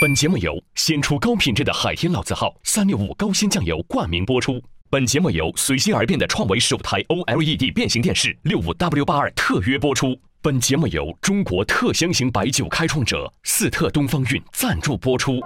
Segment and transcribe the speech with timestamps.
[0.00, 4.60] 本节目由先出高品质的海天老字号三六五高鲜酱油冠名播出。
[4.90, 10.18] 本节目由随心而变的创维首台 OLED 变形电视六五 W 八二特约播出。
[10.40, 15.40] 本节目由中国特香型白酒开创者四特东方韵赞助播出。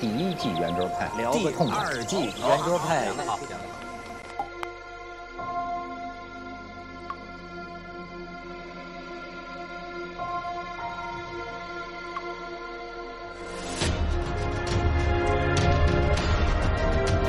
[0.00, 1.84] 第一季圆桌派，聊个痛快。
[1.84, 3.08] 第二季圆桌派，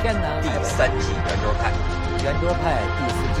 [0.06, 0.12] 第
[0.62, 1.72] 三季圆桌派，
[2.22, 2.62] 圆桌派
[2.96, 3.38] 第四季。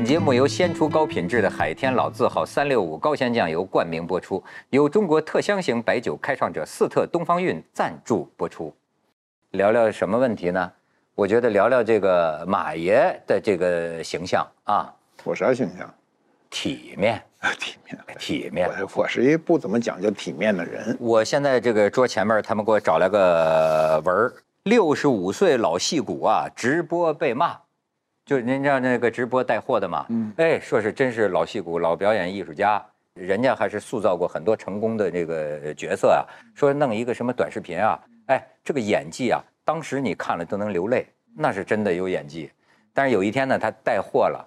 [0.00, 8.74] 本节目由鲜出高品质的海天老字号三六五高鲜酱油冠名播出，由中国特香型白酒开创者四特东方韵赞助播出。
[9.50, 10.72] 聊聊什么问题呢？
[11.14, 14.90] 我觉得聊聊这个马爷的这个形象啊，
[15.22, 15.94] 我啥形象？
[16.48, 17.22] 体面，
[17.58, 18.70] 体面，体面。
[18.70, 20.96] 我我是一不怎么讲究体面的人。
[20.98, 27.58] 我现在这个桌前面，他们给我找了个文儿：六十五岁老戏骨啊，直播被骂。
[28.26, 30.06] 就您知道那个直播带货的嘛？
[30.08, 32.80] 嗯，哎，说是真是老戏骨、老表演艺术家，
[33.14, 36.22] 人家还是塑造过很多成功的这个角色啊。
[36.54, 42.48] 说弄一个什么短视频啊，哎，这个演技啊，当时你看了都能流泪，那是真的有演技。
[42.94, 44.46] 但是有一天呢，他带货了，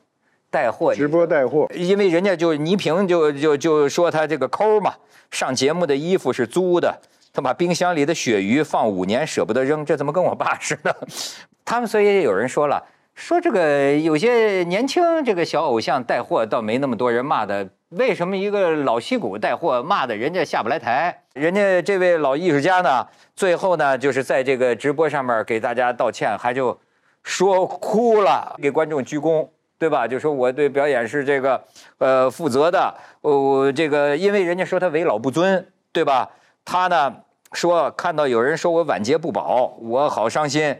[0.49, 4.93] 带货直播带货，因为人家就倪萍就就就说他这个抠嘛，
[5.29, 7.01] 上节目的衣服是租的，
[7.33, 10.95] 他把冰箱里的鳕鱼放五年舍不得扔，这怎么跟我爸似的？
[11.65, 12.81] 他们所以有人说了。
[13.15, 21.23] 说这个有些年轻这个小偶像带货倒没那么多人骂的，为什么一个老戏骨带货骂的人家下不来台？
[21.33, 26.77] 人家这位老艺术家呢，最后呢就是在这个直播上面给大家道歉，还就
[27.21, 29.47] 说哭了，给观众鞠躬，
[29.77, 30.07] 对吧？
[30.07, 31.63] 就说我对表演是这个
[31.99, 36.31] 呃负责的，我这个因为人家说他为老不尊，对吧？
[36.65, 37.15] 他呢
[37.51, 40.75] 说看到有人说我晚节不保，我好伤心。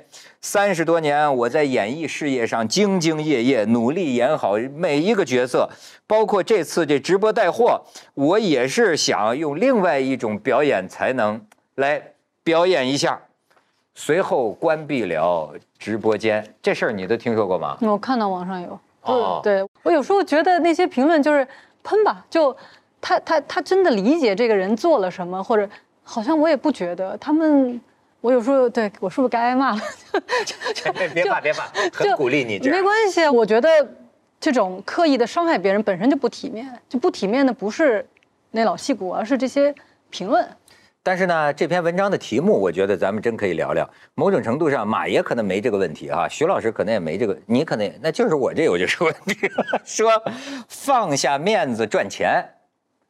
[0.46, 5.70] 三十多年，我在演艺事业上兢兢业业，努力演好每一个角色，
[6.06, 7.82] 包括这次这直播带货，
[8.14, 11.42] 我也是想用另外一种表演才能
[11.76, 12.12] 来
[12.44, 13.22] 表演一下。
[13.96, 17.78] 随后关闭了直播间，这事儿你都听说过吗？
[17.80, 21.48] 我看到网上有，哦，对我有时候觉得那些评论就是
[21.84, 22.54] 喷吧，就
[23.00, 25.68] 他他他真的理解这个人做了什么，或者
[26.04, 27.80] 好像我也不觉得他们。
[28.24, 29.82] 我有时候对我是不是该挨骂了？
[31.14, 32.58] 别怕别骂，很鼓励你。
[32.70, 33.68] 没关系，我觉得
[34.40, 38.08] 这种刻意的伤害别人本身就不体面，就不体面的不是
[38.50, 39.76] 那老戏骨，而是这些
[40.10, 40.48] 评论。
[41.04, 43.88] 但是呢，这篇文章的题目，我觉得咱们真可以聊聊。
[44.16, 49.36] 某种程度上，马爷可能没这个问题啊，徐老师可能也没这个，你可能那就是我这有就是问题。
[49.84, 50.10] 说
[50.70, 52.42] 放下面子赚钱，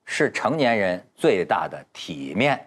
[0.06, 2.59] 是成年人最大的体面。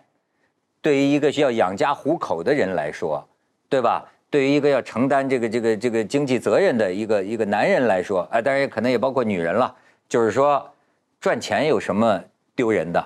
[0.87, 3.27] 对于一个需要养家糊口的人来说，
[3.69, 4.09] 对吧？
[4.31, 9.75] 对于一个要承担这个这个这个经济责任的一个一个男人来说，啊，当然也可能也包括女人了。
[10.09, 10.65] 就是说，
[11.21, 12.23] 赚钱有什么
[12.55, 13.05] 丢人的？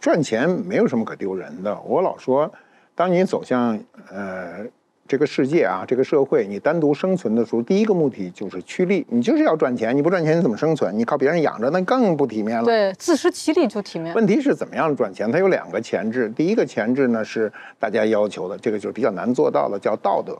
[0.00, 1.76] 赚钱没有什么可丢人的。
[1.80, 2.48] 我老说，
[2.94, 3.76] 当你走向
[4.08, 4.64] 呃。
[5.12, 10.98] 这个世界啊，这个社会，你单独生存的时候，第一个目的就是趋利，你就是要赚钱，你不赚钱你怎么生存？
[10.98, 12.64] 你靠别人养着，那更不体面了。
[12.64, 14.14] 对，自食其力就体面。
[14.14, 15.30] 问题是怎么样赚钱？
[15.30, 20.32] 它有两个前置，第一个前置呢是大家要求的，这个就是比较难做到的，叫道德；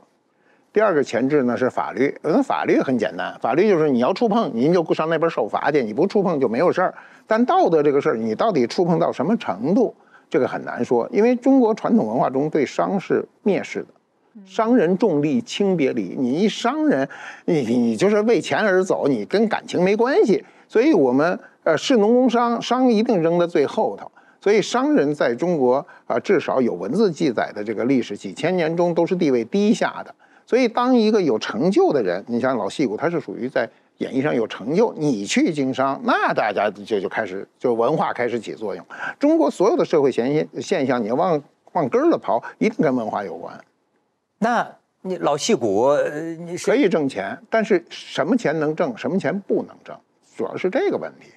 [0.72, 2.18] 第二个前置呢是法律。
[2.22, 6.94] 那法律很简单，法律就是你要触碰，您就上那边受罚去；你不触碰就没有事儿。
[7.26, 9.94] 但道德这个事儿，你到底触碰到什么程度，
[10.30, 13.88] 这个很难说，因为中国传统文化中对商是蔑视的。
[14.44, 17.08] 商人重利轻别离，你一商人，
[17.44, 20.44] 你你就是为钱而走，你跟感情没关系。
[20.68, 24.10] 所以，我们呃士农工商，商一定扔在最后头。
[24.40, 30.14] 所以，商人在中国啊，至少有文字记载的这个历史几千年中，都是地位低下的。
[30.46, 33.68] 所以，当一个有成就的人，你像老戏骨，他是属于在
[33.98, 38.84] 演艺上有成就，你去经商，那大家就就开始就文化开始起作用。
[39.18, 41.40] 中国所有的社会现现现象，你要往
[41.72, 43.56] 往根儿了刨，一定跟文化有关。
[44.42, 49.96] 那你老戏骨，呃你可以挣钱，但是什么钱能挣，什么钱不能挣，
[50.36, 51.28] 主要是这个问题。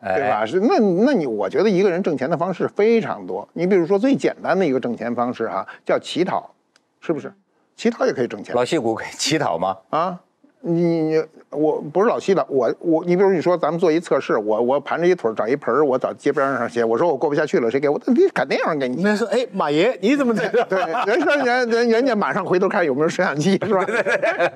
[0.00, 0.46] 对哎吧？
[0.46, 3.48] 是那那你我觉得一个人挣钱的方式非常多。
[3.54, 6.54] 你比如说最简单的一个挣钱方式哈、叫乞讨，
[7.00, 7.32] 是不是？
[7.74, 9.78] 乞讨也可以挣钱老戏骨可以乞讨吗？
[9.90, 10.20] 啊。
[10.60, 17.98] 你你我不是老西的，我我你比如你说咱们做一测试，我我盘着一腿儿找一盆儿，我找街边上写，我说我过不下去了，谁给我？
[18.06, 19.02] 你肯定有人给你。
[19.02, 20.62] 那说，哎，马爷，你怎么在这？
[20.64, 23.86] 对，人说人人人家马上回头看有没有摄像机，是吧？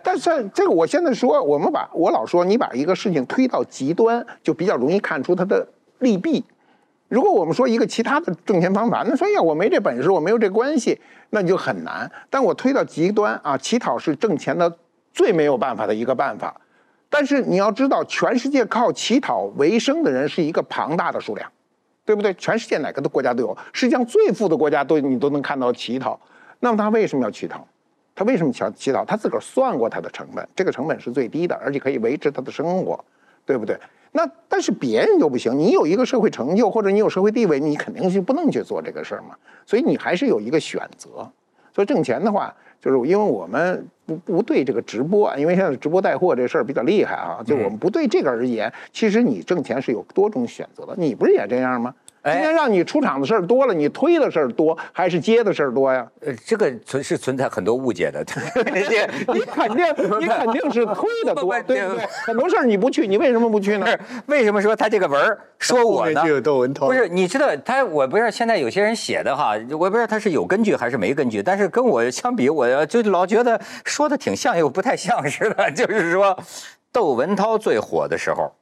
[0.03, 5.67] 但是这个我现在说，我们把我老说，你把一个事情推到极端，就比较容易看出它的
[6.01, 6.45] 利弊。
[7.09, 11.01] 如果我们说一个其他的挣钱方法，那说哎呀，我没这本事，我没有这关系，
[11.31, 12.11] 那你就很难。
[12.29, 14.77] 但我推到极端啊，乞讨是挣钱的
[15.15, 16.61] 最没有办法的一个办法。
[17.11, 21.53] 但是你要知道，全世界靠乞讨为生的人是一个庞大的数量。
[22.03, 22.35] 对不对？
[22.35, 26.19] 全世界哪个的国家都有，世界上最富的国家都你都能看到乞讨。
[26.59, 27.65] 那么他为什么要乞讨？
[28.17, 29.05] 他为什么想乞讨？
[29.05, 33.05] 他自个儿算过他的成本，这个成本是最低的，而且可以维持他的生活，
[33.47, 33.79] 对不对？
[34.11, 39.37] 那但是别人就不行，你有一个社会成就或者你有社会地位，你肯定是不能去做这个事儿嘛。
[39.65, 41.31] 所以你还是有一个选择。
[41.85, 50.95] 挣钱的话，就是因为我们不不对这个直播，啊因为现在直播带货这事儿比较厉害啊，就我们不对这个而言，其实你挣钱是有多种选择的。
[50.97, 51.95] 你不是也这样吗？
[52.23, 56.07] 哎今天让你出场的事儿多了，你推的事儿多还是接的事儿多呀？
[56.21, 59.87] 呃，这个存是存在很多误解的， 这你肯定
[60.21, 62.07] 你肯定是推的多， 不对不对？
[62.27, 63.87] 很多事儿你不去，你为什么不去呢？
[64.27, 66.35] 为什么说他这个文儿说我呢就？
[66.35, 75.71] 有窦文涛，不是，你知道他，我不知道现在有些人写的哈，我不知道他是有根据还是没根据，但是跟我相比，我就老觉得说的挺像又不太像似的。
[75.73, 76.39] 就是说，
[76.93, 78.53] 窦文涛最火的时候，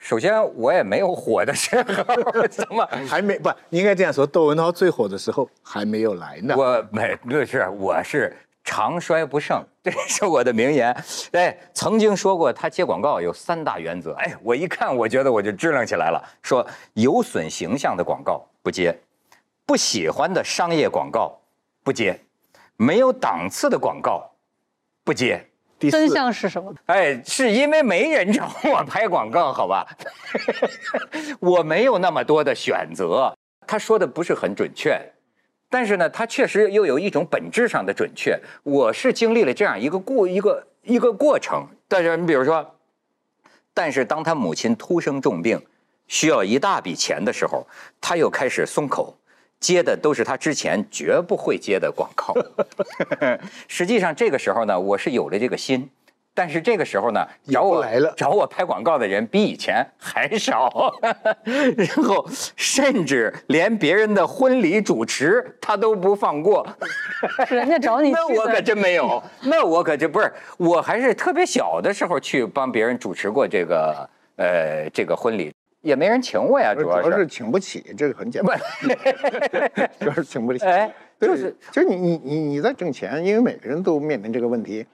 [0.00, 2.84] 首先我也没有火的时候， 怎么？
[3.06, 6.54] 还没不，你应该这样说，窦文涛最火的时候还没有来呢。
[6.56, 10.90] 我没不是，我是长衰不盛，这是我的名言。
[11.32, 14.14] 哎，曾经说过他接广告有三大原则。
[14.14, 18.98] 哎，我一看，我觉得我就支棱起来了，说有损形象的广告不接，
[19.66, 21.38] 不喜欢的商业广告
[21.84, 22.18] 不接，
[22.76, 24.30] 没有档次的广告
[25.04, 25.46] 不接。
[25.80, 26.74] 第真，相是什么？
[26.86, 29.86] 哎，是因为没人找我拍广告，好吧？
[31.40, 33.34] 我没有那么多的选择。
[33.66, 35.00] 他说的不是很准确，
[35.70, 38.38] 但是呢，他确实又有一种本质上的准确。
[38.62, 41.66] 我是经历了这样一个过一个一个过程。
[41.88, 42.74] 但是你比如说，
[43.72, 45.64] 但是当他母亲突生重病，
[46.08, 47.66] 需要一大笔钱的时候，
[48.00, 49.16] 他又开始松口。
[49.60, 52.34] 接的都是他之前绝不会接的广告。
[53.68, 55.88] 实际上这个时候呢，我是有了这个心，
[56.34, 58.12] 但是这个时候呢，找我来了。
[58.16, 60.94] 找我拍广告的人比以前还少，
[61.76, 62.26] 然后
[62.56, 66.66] 甚至连别人的婚礼主持他都不放过。
[67.50, 78.58] 人家找你 去，那我可真没有，那我可真不是，我还是特别小的时候去帮别人主持过这个呃这个婚礼，也没人请我呀，主要是主要是请不起，这个很简单，
[79.98, 80.64] 主要是请不起。
[80.64, 84.86] 哎，就是就是你你你你在挣钱，因为每个人都面临这个问题。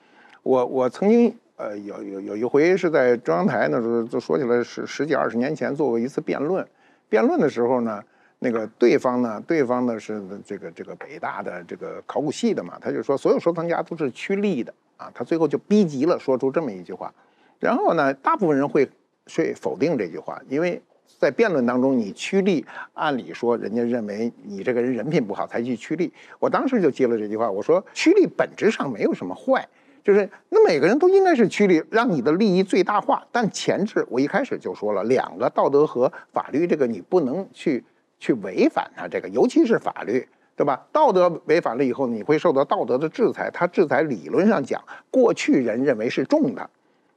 [0.43, 6.65] 我我曾经呃有有有一回是在中央台那时候，就说起来十十几二十年前做过一次辩论。
[7.09, 8.01] 辩论的时候呢，
[8.39, 17.13] 那个对方呢，对方呢是这个这个北大的这个考古系的嘛，他就说所有收藏家都是趋利的啊，他最后就逼急了，说出这么一句话。
[17.59, 18.89] 然后呢，大部分人会
[19.27, 20.81] 所以否定这句话，因为
[21.19, 22.65] 在辩论当中，你趋利，
[22.95, 26.13] 按理说人家认为你这个人人品不好才去趋利。
[26.39, 29.69] 我当时就接了这句话，我说趋利本质上没有什么坏，
[30.05, 33.27] 就是那每个人都应该是趋利，让你的利益最大化。
[33.33, 37.85] 但前置我一开始就说了，两个道德和法律这个你不能去
[38.19, 40.27] 去违反它，这个尤其是法律。
[40.59, 40.87] 对吧？
[40.91, 43.51] 道德违反了以后，你会受到道德的制裁。
[43.53, 46.71] 它制裁理论上讲，过去人认为是重的，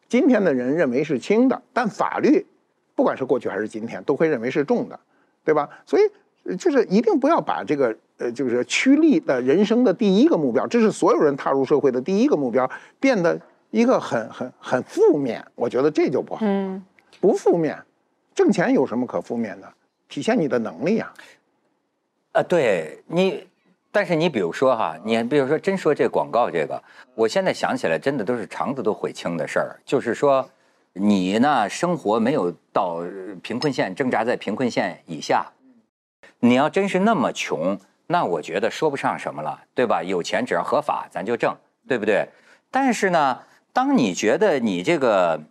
[0.10, 2.46] 今天的人认为是轻的，但法律，
[2.96, 5.00] 不管是过去还是今天，都会认为是重的，
[5.46, 5.70] 对吧？
[5.86, 6.02] 所以
[6.44, 13.40] 呃就是一定不要把这个呃，就是趋利的人生的第一个目标，这是所有人踏入社会的第一个目标，变得
[13.70, 15.46] 一个很很很负面。
[15.56, 16.84] 我觉得这就不好，嗯，
[17.22, 17.78] 不负面，
[18.34, 19.72] 挣钱有什么可负面的？
[20.08, 21.14] 体现你的能力啊、
[22.32, 23.48] 啊，对你，
[23.92, 26.82] 但是你比如说哈，你比如说真说这广告这个，
[27.16, 29.80] 我现在想起来，真的都是肠子都悔青的事儿。
[29.84, 30.48] 就是说，
[30.94, 33.02] 你呢生活没有到
[33.42, 35.52] 贫困线，挣扎在贫困线以下，
[36.40, 40.04] 你要真是那么穷，那我觉得说不上什么了，对吧？
[40.04, 42.28] 有钱只要合法，咱就挣，对不对？
[42.70, 43.40] 但是呢，
[43.74, 45.42] 当你觉得你这个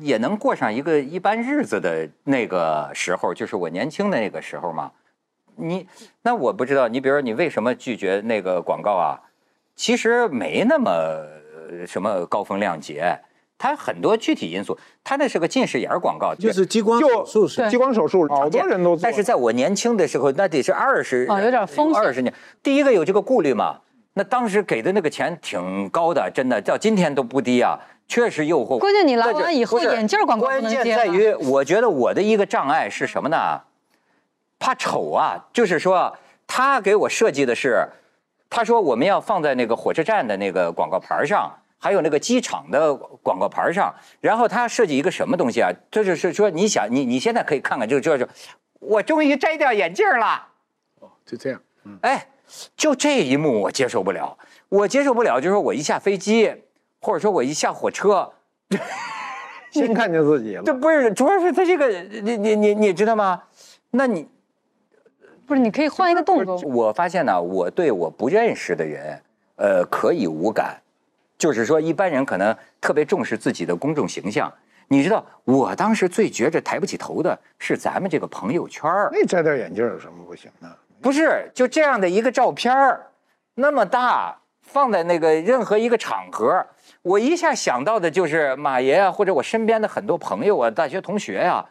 [0.00, 4.90] 也能过上一个一般日子的那个时候，就是我年轻的那个时候嘛。
[5.56, 5.86] 你
[6.22, 9.20] 那我不知道，你比如说你为什么拒绝那个广告啊？
[9.74, 13.18] 其实没那么呃什么高风亮节，
[13.58, 19.00] 它很多具体因素，它那是个近视眼广告，就是激光手术是激光手术，好多人都做。
[19.02, 22.32] 但是在我年轻的时候，那得是二十哦有点风险二十年。
[22.62, 23.80] 第一个有这个顾虑嘛，
[24.14, 28.78] 那当时给的那个钱挺高的，真的到今天都不低啊，确实诱惑。
[28.78, 33.60] 关键你来完以后眼镜广告不关能接了键在于，我觉得我的一个障碍是什么呢？
[34.58, 37.86] 怕丑啊，就是说他给我设计的是，
[38.48, 45.70] 他说我们要放在那个火车站的那个广告牌上，还有那个机场的广告牌上，然后他设计一个什么东西啊？
[45.90, 48.26] 这就是说，你想你你现在可以看看，就就就，
[48.80, 50.48] 我终于摘掉眼镜了。
[51.00, 51.60] 哦就这样。
[51.84, 52.26] 嗯哎，
[52.76, 54.36] 就这一幕我接受不了，
[54.68, 56.52] 我接受不了，就是说我一下飞机，
[57.00, 58.32] 或者说我一下火车，
[59.70, 60.72] 先看见自己了 这。
[60.74, 63.42] 不是，主要是他这个，你你你你知道吗？
[63.90, 64.28] 那你
[65.46, 66.56] 不是，你可以换一个动作。
[66.62, 69.22] 我发现呢，我对我不认识的人，
[69.56, 70.80] 呃，可以无感，
[71.38, 74.52] 就是说一般人可能特别重视自己的公众形象。
[74.88, 80.68] 你知道，我当时最觉着抬不起头的是咱们这个朋友圈儿那摘掉眼镜有什么不行呢？
[81.00, 83.06] 不是就这样的一个照片儿，
[83.54, 86.64] 那么大，放在那个任何一个场合，
[87.02, 91.64] 我一下想到的就是马爷啊，或者我身边的很多朋友啊、大学同学呀、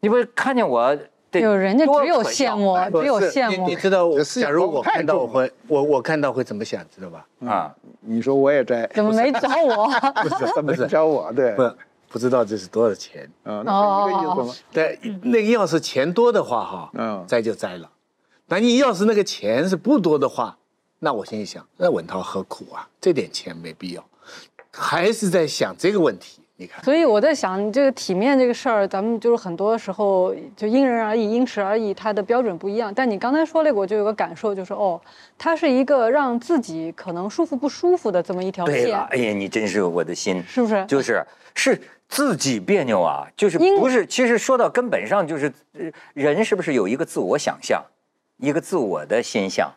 [0.00, 3.76] 你不看见我得有人家只有羡慕，只有羡慕你你。
[3.76, 4.08] 知道
[4.40, 7.26] 假如我看到我会，我我看到会怎么想，知道吧？
[7.46, 7.74] 啊！
[8.00, 9.86] 你说我也摘，怎么没找我？
[10.22, 11.32] 不是 怎么找我？
[11.32, 11.70] 对，不
[12.10, 13.28] 不知道这是多少钱。
[13.42, 14.54] 啊，那是一个意思吗？
[14.72, 17.90] 对，那个要是钱多的话，哈，嗯摘就摘了。
[18.46, 20.56] 那你要是那个钱是不多的话，
[21.00, 22.88] 那我心里想，那文涛何苦啊？
[23.00, 24.04] 这点钱没必要，
[24.72, 26.40] 还是在想这个问题。
[26.58, 32.92] 你看，所以我在想，这个体面这个事儿，咱们就是很多时候就因人而异、因时而异，它的标准不一样。
[32.94, 34.98] 但你刚才说那个，我就有个感受，就是哦，
[35.36, 40.82] 它是一个让自己可能舒服不舒服的这么一条线对了，，哎呀，你真是我的心，是不是？
[40.86, 41.22] 就是
[41.54, 44.06] 是自己别扭啊，就是因不是？
[44.06, 47.84] 其实说到根本上，就是呃人是不是有一个自我想象，
[48.38, 49.70] 一个自我的心象，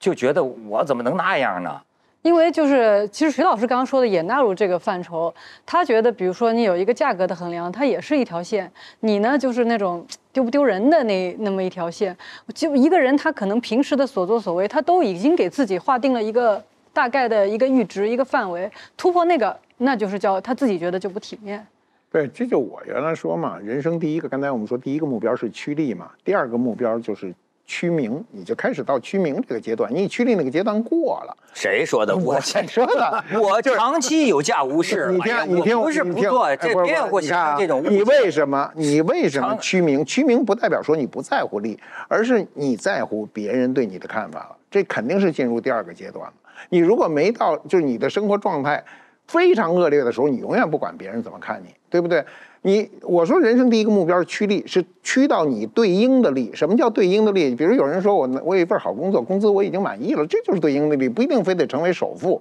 [0.00, 1.80] 就觉得我怎么能那样呢？
[2.22, 5.32] 因为就是，其实徐老师刚刚说的也纳入这个范畴。
[5.64, 8.70] 他觉得，比如说你有一个价格的衡量，它也是一条线。
[9.00, 12.14] 你呢，就是那种丢不丢人的那那么一条线。
[12.52, 18.70] 就一个人，他可能平时的所作所为，他都已经给自己划定了一个大概的一个阈值、一个范围。
[18.96, 21.64] 突破那个，那就是叫他自己觉得就不体面。
[22.10, 27.32] 对，这就我原来说嘛，人生第一个，刚才我们说第一个目标是趋利嘛，第二个目标就是
[27.68, 31.36] 趋名，你就开始到趋名这个阶段，你趋利那个阶段过了。
[31.52, 32.16] 谁说的？
[32.16, 35.12] 我先说的， 我长期有价无市。
[35.12, 37.84] 你听你听，我不是不做，这别给我你看啊这种。
[37.86, 38.72] 你为什么？
[38.74, 40.02] 你为什么长趋名？
[40.02, 44.56] 趋名不代表说你不在乎利，而是你在乎别人对你的看法了。
[44.70, 46.32] 这肯定是进入第二个阶段了。
[46.70, 48.82] 你如果没到，就是你的生活状态
[49.26, 52.24] 非常恶劣的时候，你永远不管别人怎么看你，对不对？
[52.62, 56.50] 你我说人生第一个目标是趋利，是趋到你对应的利。
[56.54, 57.54] 什么叫对应的利？
[57.54, 62.40] 比如有人说我我有一份好工作，工资我已经满意了，这就是对应的利，不一定非得成为首富。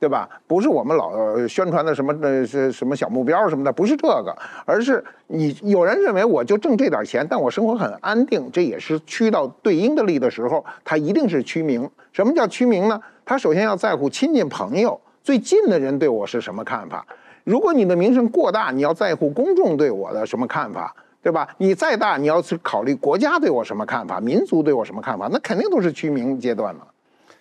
[0.00, 0.28] 对吧？
[0.46, 1.10] 不是我们老
[1.48, 4.32] 宣传的什么呃是什么小目标什么的，不是这个，
[4.64, 11.90] 而是你有人认为我就挣这点钱，但我生活很安定，这也是趋到对应的利的时候，他一定是趋名。
[12.12, 13.00] 什么叫趋名呢？
[13.24, 17.04] 他首先要在乎亲近朋友，最近的人对我是什么看法。
[17.48, 21.48] 如果你的名声过大，你要在乎公众对我的什么看法，对吧？
[21.56, 26.82] 你再大，你要去考虑国家对我什么看法，民族对我什么看法，那肯定都是趋名阶段嘛，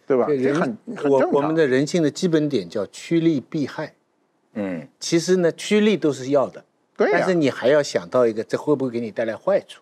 [0.07, 0.25] 对吧？
[0.25, 1.33] 对人这很很我正常。
[1.33, 3.93] 我们的人性的基本点叫趋利避害。
[4.53, 6.63] 嗯，其实呢，趋利都是要的，
[6.95, 9.81] 对呀但是你还要想到一个，这会不会给你带来坏处？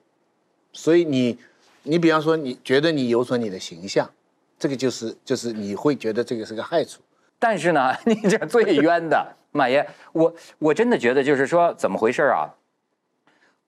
[0.73, 1.37] 所以你，
[1.83, 4.09] 你比方说，你觉得你有损你的形象，
[4.57, 7.01] 这个就是就是你会觉得这个是个害处。
[7.37, 12.51] 但是呢， 你这最冤的马爷，我我真的觉得就是说怎么回事啊？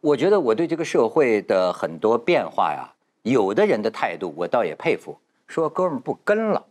[0.01, 2.91] 我觉得我对这个社会的很多变化呀，
[3.23, 5.17] 有的人的态度我倒也佩服，
[5.47, 6.65] 说哥们儿不跟了，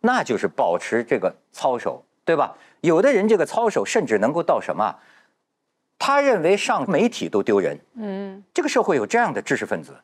[0.00, 2.56] 那就是保持这个操守，对吧？
[2.80, 4.94] 有的人这个操守甚至能够到什么？
[5.98, 9.96] 他认为上媒体都丢人，嗯，这个社会有这样的知识分子，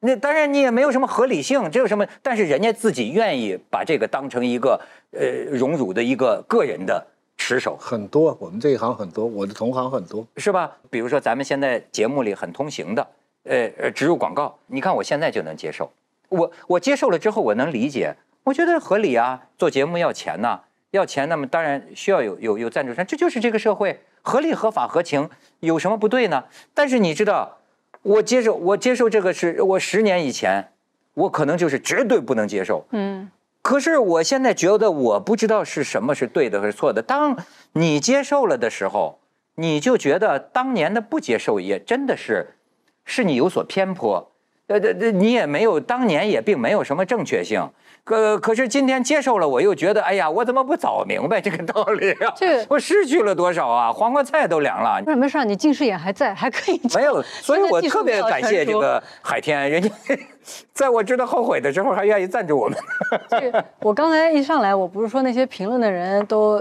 [0.00, 2.06] 那当然你也没有什么合理性，这有什么？
[2.22, 4.78] 但是人家自己愿意把这个当成一个
[5.12, 7.06] 呃荣辱的一个个人的
[7.40, 10.26] 持守，很多，我们这一行很多，我的同行很多。
[10.36, 10.76] 是吧？
[10.90, 13.08] 比如说咱们现在节目里很通行的，
[13.44, 15.90] 呃呃植入广告，你看我现在就能接受，
[16.28, 25.30] 我我接受了之后我能理解，我觉得合理啊，做节目要钱呐、要钱，那么当然需要有有有赞助商，这就是这个社会合理、合法、合情，
[25.60, 26.44] 有什么不对呢？
[26.74, 27.56] 但是你知道，
[28.02, 30.68] 我接受我接受这个是我十年以前，
[31.14, 32.84] 我可能就是绝对不能接受。
[32.90, 33.30] 嗯，
[33.70, 37.00] 可是我现在觉得我不知道是什么是对的还是错的。
[37.00, 37.38] 当
[37.74, 39.20] 你接受了的时候，
[39.54, 42.56] 你就觉得当年的不接受也真的是，
[43.04, 44.32] 是你有所偏颇。
[44.66, 47.70] 呃，这这你也没有当年也并没有什么正确性。
[48.10, 52.32] 可可是今天接受了，我又觉得，哎呀，我怎么不早明白这个道理啊？
[52.36, 53.92] 这我失去了多少啊？
[53.92, 55.00] 黄瓜菜都凉了。
[55.06, 56.80] 没事没事，你近视眼还在，还可以。
[56.92, 59.88] 没有，所以我特别感谢这个海天，人家
[60.74, 62.76] 在我知道后悔的时候还愿意赞助我们。
[63.30, 66.60] 这我刚才一上来，我不是说那些评论的人都，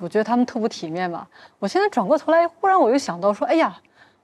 [0.00, 1.26] 我觉得他们特不体面嘛。
[1.58, 3.76] 我现在转过头来，忽然我又想到说，哎呀，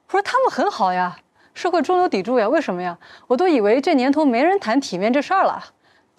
[0.06, 1.14] 我说他们很好呀，
[1.52, 2.96] 社会中流砥柱呀，为什么呀？
[3.26, 5.62] 我都以为这年头没人谈体面这事儿了。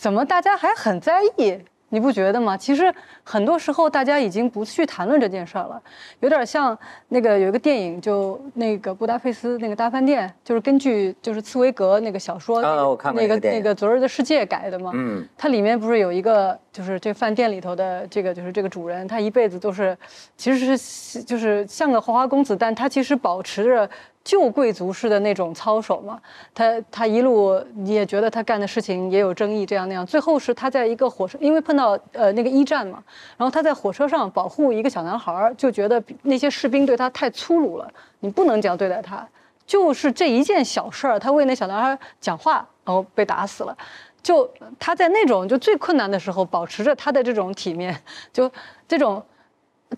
[0.04, 1.58] 怎么大家还很在意？
[1.88, 2.58] 你不觉得吗？
[2.58, 2.94] 其实
[3.24, 5.82] 很多时候大家已经不去谈论这件事儿了，
[6.20, 14.92] 有点像那个有一个电影，就那个布达佩斯那个大饭店，就是根据就是茨威格那个小说啊，我看那个那个昨日的世界改的嘛。
[14.94, 19.98] 嗯，它里面不是有一个就是这饭店里头的这个就是这个主人，他一辈子都是
[20.36, 23.90] 其实是就是像个花花公子，但他其实保持着。
[24.24, 26.20] 旧贵族式的那种操守嘛，
[26.54, 30.06] 他他一路你也觉得他干的事情也有争议，这样那样。
[30.06, 33.04] 最后是他在一个火车，因为碰到呃那个一战嘛，
[33.36, 39.28] 然后他在火车上保护一个小男孩，就觉得那些士兵对他太粗鲁了，你不能这样对待他。
[39.66, 43.78] 就是这一件小事儿，他为那小男孩讲话，然后被打死了。
[44.22, 44.50] 就
[44.80, 47.98] 他在那种就最困难的时候，保持着他的这种体面，
[48.32, 48.50] 就
[48.88, 49.22] 这种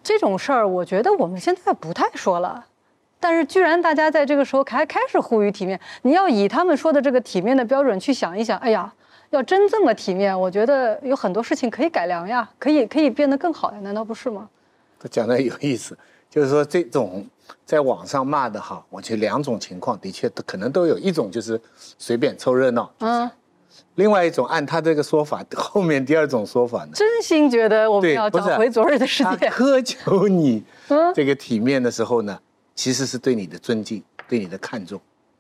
[0.02, 2.66] 这种事儿，我觉得我们现在不太说了。
[3.20, 8.94] 但是，居然大家在这个时候还开始呼吁体面，你要以他们说的这个体面的标准去想一想，哎呀，
[9.32, 14.48] 要真这么体面，我觉得有很多事情可以改良呀，可以可以变得更好呀，难道不是吗？
[15.00, 15.98] 他讲的有意思，
[16.30, 17.26] 就是说这种
[17.66, 21.60] 在网上骂的哈，我觉得两种情况的确都可能都有，一种就是
[21.98, 23.28] 随便凑热闹，嗯，
[23.96, 30.64] 另外一种按他这个说法，后面第二种说法呢，真心觉得我们要找回昨日的世界，苛求你
[31.16, 32.38] 这个体面的时候呢。
[32.76, 35.00] 其实是对你的尊敬，对你的看重，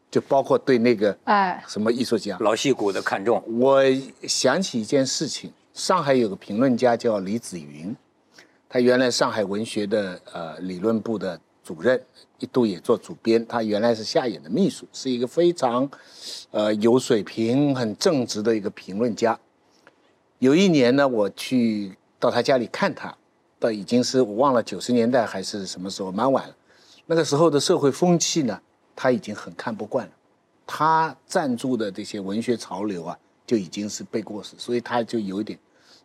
[0.09, 3.43] 就包括对那个哎什么艺术家老戏骨的看重。
[3.59, 3.83] 我
[4.23, 7.95] 想起一件事情，上海有个评论家叫李子云，
[8.69, 12.01] 他原来上海文学的呃理论部的主任，
[12.39, 13.45] 一度也做主编。
[13.45, 15.89] 他原来是夏衍的秘书，是一个非常
[16.51, 19.37] 呃有水平、很正直的一个评论家。
[20.39, 23.13] 有一年呢，我去到他家里看他，
[23.59, 26.55] 到已经是我忘了九十年代还是什么时候，蛮晚了。
[27.07, 28.59] 那个时候的社会风气呢，
[28.95, 30.11] 他已经很看不惯了。
[30.67, 33.15] 他赞助的这些文学潮流啊，
[33.45, 35.59] 就已经是背过时，所以他就有点，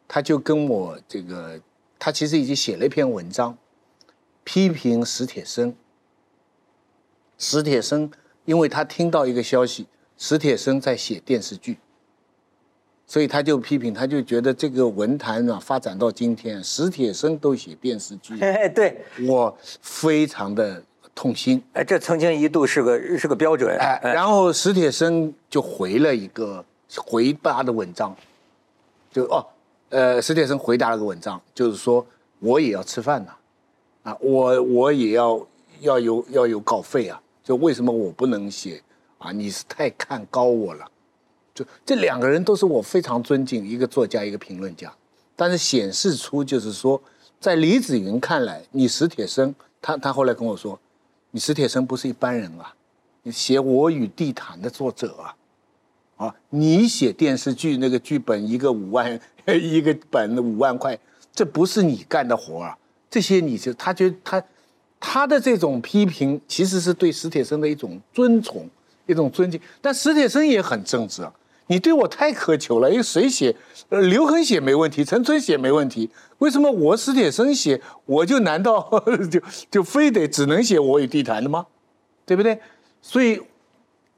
[0.06, 1.58] 他就跟我这个，
[1.98, 3.56] 他其实已经写了一篇文章，
[4.44, 5.74] 批评史铁生。
[7.38, 8.10] 史铁生，
[8.44, 9.86] 因为他听到一个消息，
[10.18, 11.78] 史铁生在写电视剧，
[13.06, 20.84] 所以他就批评，他就觉得这个文坛啊，发展到今天，史铁生都写电视剧，哎，对我非常的。
[21.20, 26.64] 痛心，哎，这曾经一度是个是个标准，哎，然后史铁生就回了一个
[26.96, 28.16] 回答的文章，
[29.12, 29.46] 就哦，
[29.90, 32.06] 呃，史铁生回答了个文章，就是说
[32.38, 33.33] 我也要吃饭呐，
[34.04, 35.46] 啊，我我也要
[35.80, 38.83] 要有要有稿费啊，就为什么我不能写？
[39.18, 39.30] 啊？
[39.30, 40.87] 你是太看高我了，
[41.54, 44.90] 就这两个人都是我非常尊敬，一个作家，一个评论家，
[45.37, 46.98] 但是显示出就是说，
[47.38, 50.80] 在李子云看来，你史铁生，他他后来跟我说。
[51.32, 52.74] 你史铁生不是一般人啊，
[53.22, 55.36] 你写《我与地坛》的作者啊，
[56.16, 60.98] 啊，你写电视剧那个剧本一个五万一个本五万块，
[61.32, 62.76] 这不是你干的活啊。
[63.08, 64.42] 这些你就他觉得他
[64.98, 68.68] 他的这种批评其实是对史铁生的一种尊崇，
[69.06, 69.60] 一种尊敬。
[69.80, 71.32] 但史铁生也很正直啊。
[71.70, 73.54] 你对我太苛求了，因为谁写，
[73.90, 78.90] 呃，刘恒写没问题，陈春写没问题，为什么我史铁生写，我就难道
[79.30, 81.64] 就就非得只能写我与地坛的吗？
[82.26, 82.59] 对不对？
[83.00, 83.40] 所以，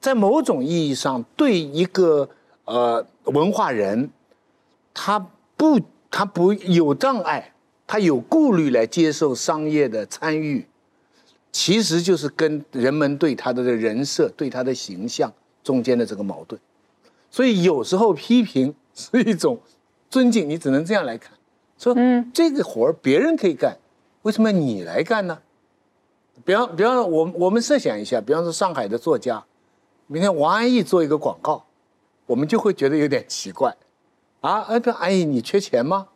[0.01, 2.31] 在某种意义上，对一个
[2.65, 4.09] 呃文化人，
[4.95, 5.19] 他
[5.59, 5.79] 不
[6.11, 7.53] 他不有障碍，
[7.87, 10.67] 他有顾虑来接受商业的参与，
[11.53, 15.31] 其实就是跟人们对他的人设、对他的形象
[15.63, 16.59] 中间的这个矛盾。
[17.33, 19.59] 所以有时候批评是一种
[20.11, 21.33] 尊敬，你只能这样来看，
[21.79, 23.79] 说嗯，这个活儿别人可以干，
[24.21, 25.39] 为什么你来干呢？
[26.45, 29.43] 比方，比方说，我我们设想一下，比方说上海的作家，
[30.07, 31.65] 明天王安忆做一个广告，
[32.27, 33.75] 我们就会觉得有点奇怪，
[34.43, 36.09] 啊，哎，不，安忆你缺钱吗？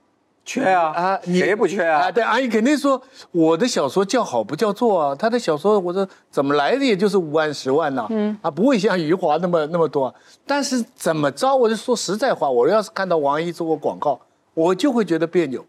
[0.47, 10.15] 缺啊啊，你谁不缺啊啊，对，阿姨肯定说我的小说叫好不叫座啊，他的小说我说怎么来的也就是五万十万呐、嗯啊，不会像余华那么那么多。
[10.47, 14.21] 但是怎么着，我就说实在话，我要是看到王一做过广告，
[14.55, 15.67] 我就会觉得别扭。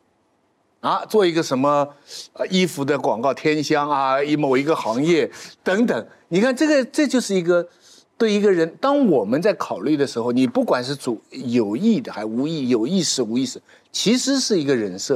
[0.79, 1.87] 啊，做一个什么
[2.33, 5.29] 呃衣服的广告，天香啊，一某一个行业
[5.63, 7.67] 等等，你看这个这就是一个
[8.15, 13.59] 对一个人，当我们在考虑的时候，你不管是主有意的还无意，有意识无意识，
[13.97, 15.15] 其实是一个人设。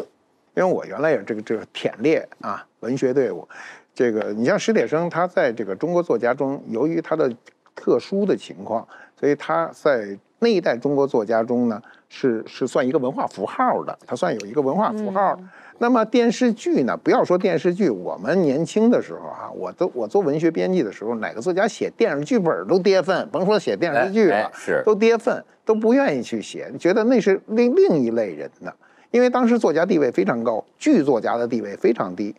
[0.55, 3.47] 因为我原来有这个这个舔猎啊，文学队伍，
[3.93, 7.31] 这个你像史铁生，他在这个中国作家中，由于他的
[7.75, 15.37] 特殊的情况，所以他在那一代中国作家中呢，是是算一个文化符号的，他算有一个文化符号。
[15.77, 16.97] 那么电视剧呢？
[16.97, 28.73] 不要说电视剧，我们年轻的时候啊，我都我做文学编辑的时候，哪个作家写电视剧本都跌份，甭说写电视剧了，哎哎是都跌份，都不愿意去写，觉得那是另另一类人的。
[29.11, 32.35] 因为当时作家地位非常高，剧作家的地位非常低，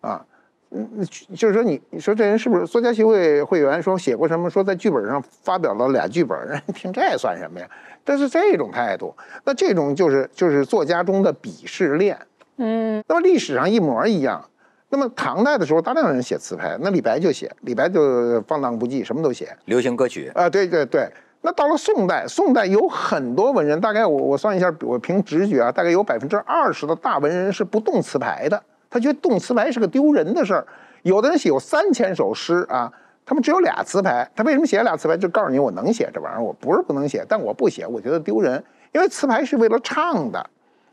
[0.00, 0.24] 啊，
[0.70, 3.80] 嗯，就是说你你说这人是不是作家协会会员？
[3.82, 4.50] 说写过什么？
[4.50, 7.68] 说在剧本上发表了俩剧本， 人听这算什么呀？
[8.04, 12.18] 但是这种态度，那这种就是就是作家中的鄙视链。
[12.56, 14.44] 嗯，那么历史上一模一样。
[14.88, 19.48] 那么唐代的时候，大量人写词牌，那李白就写，李白就放荡不羁，什么都写。
[19.64, 21.08] 流行歌曲，啊，对对对。
[21.42, 28.62] 那到了宋代，宋代有很多文人，大概我我算一下，我凭直觉啊，大概有百分之二十的大文人是不动词牌的，
[28.96, 30.66] 他觉得动词牌是个丢人的事儿。
[31.02, 32.90] 有的人写有三千首诗啊，
[33.26, 35.14] 他们只有俩词牌，他为什么写俩词牌？
[35.18, 40.48] 就告诉你，我能写这玩意儿，我不是不能写，但我不写，我觉得丢人，因为词牌是为了唱的，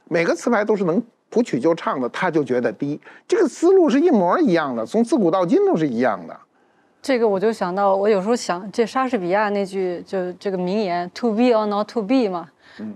[0.09, 2.99] 每个词牌都是能谱曲就唱的，他就觉得低。
[3.25, 6.37] 这个思路是一模一样的，从自古到今都是一样的。
[7.01, 12.49] 这个我就想到，我有时候想，这莎士比亚那句就这个名言 “to be or not to be” 嘛，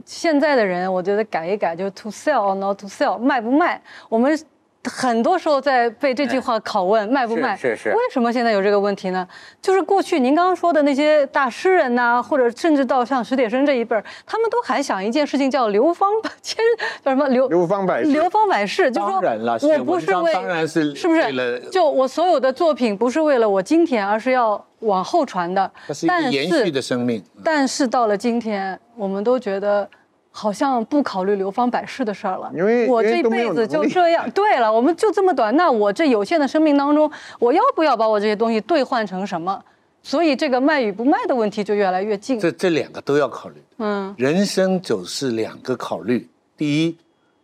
[0.05, 3.81] 现在的人我觉得改一改，就是 “to sell or not to sell”，卖不卖？
[4.07, 4.37] 我们
[4.83, 7.55] 很多时候在被这句话拷问，卖不卖？
[7.55, 9.27] 是是为什么现在有这个问题呢？
[9.61, 16.57] 就是过去您刚刚说的那些大诗人呐、或者甚至到像史铁生这一辈儿，他们都还想一件事情叫流芳百，千
[17.03, 25.69] 叫什么流 流芳百世流芳百世，就说当然了我当然是是不是为了就我所有的作品不是为了我今天，而是要往后传的。
[25.87, 27.21] 它是一个但延续的生命。
[27.43, 29.89] 但是到了今天，我们都觉得
[30.39, 32.51] 好像不考虑流芳百世的事儿了。
[32.53, 34.29] 因为我这辈子就这样。
[34.29, 39.59] 对了，我们就这么短，那我这有限的生命当中，我要不要把我这些东西兑换成什么？
[40.03, 42.39] 所以这个卖与不卖的问题就越来越近。
[42.39, 43.55] 这这两个都要考虑。
[43.77, 46.95] 嗯，人生就是两个考虑：第一，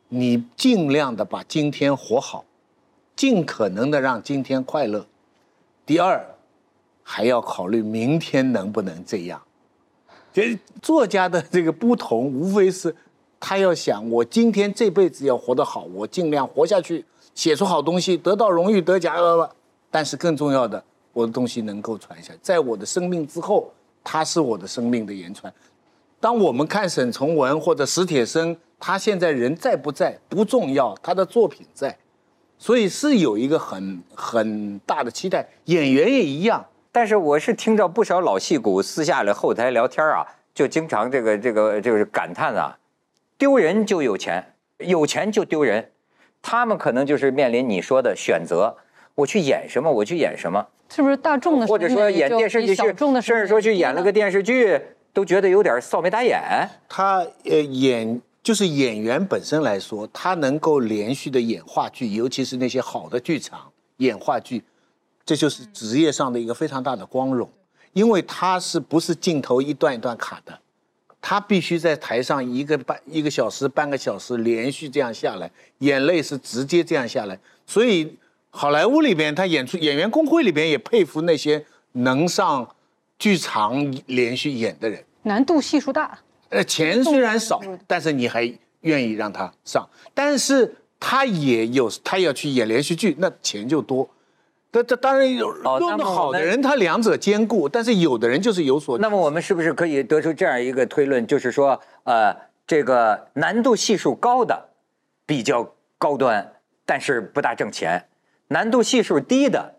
[0.10, 2.46] 你尽量的把今天活好，
[3.16, 5.02] 尽可能的让今天快乐；
[5.84, 6.24] 第二，
[7.02, 9.42] 还要考虑明天能不能这样。
[10.34, 12.94] 其实作家的这个不同，无非是
[13.40, 19.50] 他要想，我今天这辈子要活得好，我尽量活下去，写出好东西，得到荣誉，得奖，呃
[19.92, 23.72] 但是更重要的，我的东西能够传下，在我的生命之后，
[24.04, 25.54] 他是我的生命的言传。
[26.20, 31.96] 当我们看沈从文或者史铁生，他现在人在不在不重要，他的作品在，
[32.58, 35.48] 所以是有一个很很大的期待。
[35.66, 42.78] 演员也一样，但是我是听到不少老戏骨私下里后台聊天啊，就经常这个这个就是感叹啊，
[43.36, 45.90] 丢人就有钱，有钱就丢人。
[46.44, 48.78] 他们可能就是面临你说的选择，
[49.16, 54.80] 我去演什么，我去演什么，是不是大众的或者说演电视剧去，小众的甚至说去演了个电视剧，
[55.14, 56.40] 都觉得有点臊眉打眼。
[56.88, 64.64] 他呃演就是演员本身来说，他能够连续的演话剧，尤其是那些好的剧场演话剧，
[65.26, 67.50] 这就是职业上的一个非常大的光荣，
[67.94, 70.60] 因为他是不是镜头一段一段卡的，
[71.22, 78.18] 他必须在台上一个半一个小时、半个小时连续这样下来，眼泪是直接这样下来，所以
[78.50, 82.76] 好莱坞里边，他演出演员工会里边也佩服那些能上
[83.18, 85.04] 剧场连续演的人。
[85.24, 86.20] 难度系数大。
[86.50, 88.44] 呃，钱虽然少，但是你还
[88.82, 94.08] 愿意让他上，但是他也有他要去演连续剧，那钱就多。
[94.74, 104.70] 这这当然有哦用的那么我们好的人，他两者兼顾，但是有的人就是有所那么我们是不是可以得出这样一个推论，就是说，呃，这个难度系数高的
[105.28, 106.54] 比较高端，
[106.88, 108.00] 但是不大挣钱；
[108.48, 109.76] 难度系数低的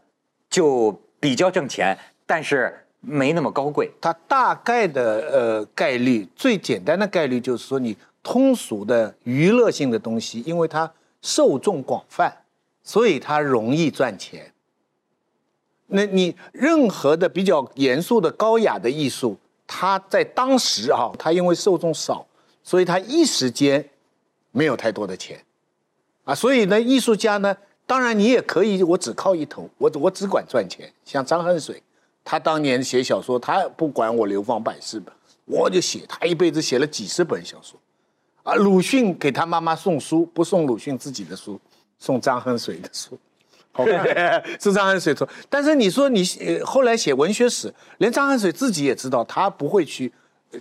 [0.49, 3.91] 就比较挣钱，但是没那么高贵。
[4.01, 5.03] 它大概的
[5.33, 12.33] 呃概率，最简单的概率就是说，你通俗的娱乐性的东西，因为它受众广泛，
[12.85, 14.53] 所以它容易赚钱。
[15.87, 22.27] 那你任何的比较严肃的高雅的艺术，它在当时啊，它因为受众少，
[22.63, 23.89] 所以它一时间
[24.51, 25.39] 没有太多的钱。
[26.25, 27.55] 啊，所以呢，艺术家呢，
[27.87, 30.91] 当然你也可以，我只靠一头，我我只管赚钱。
[31.05, 31.83] 像张恨水，
[32.25, 35.13] 他当年写小说，他不管我流芳百世吧，
[35.45, 37.79] 我就写，他一辈子写了几十本小说。
[38.43, 41.61] 啊，鲁迅给他妈妈送书，不送鲁迅自己的书，
[41.99, 43.19] 送张恨水的书。
[44.61, 50.13] 是张恨水说，但是你说你呃后来写文学史，连张恨水自己也知道，他不会去，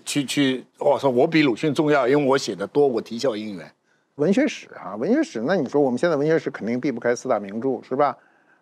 [0.03, 3.71] 去去，我说我比鲁迅重要，因为我写的多，我啼笑姻缘。
[4.15, 8.15] 文学史啊，文学史，那你说我们现在文学史肯定避不开四大名著，是吧？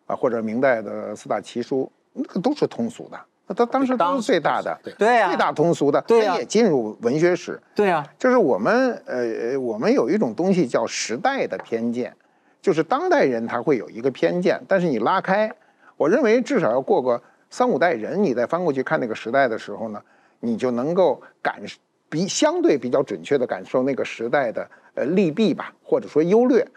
[0.07, 7.59] 啊，或者明代的四大奇书，那个都是通俗的，那他当时都是最大的，对呀最大通俗的，对呀它也进入文学史。
[7.75, 12.15] 对呀，就是我们呃，我们有一种东西叫时代的偏见，
[12.61, 15.51] 就是当代人他会有一个偏见，但是你拉开，
[15.97, 20.01] 我认为至少要过个三五代人，你再翻过去看那个时代的时候呢，
[20.39, 21.61] 你就能够感
[22.09, 26.67] 比相对比较准确的感受那个时代的呃利弊吧，或者说优劣。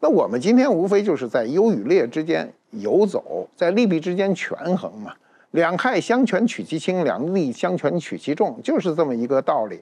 [0.00, 5.12] 那我们今天无非就是在优与劣之间游走，在利弊之间权衡嘛。
[5.52, 9.80] 两害相权取其轻，两利相权取其重，就是这么一个道理。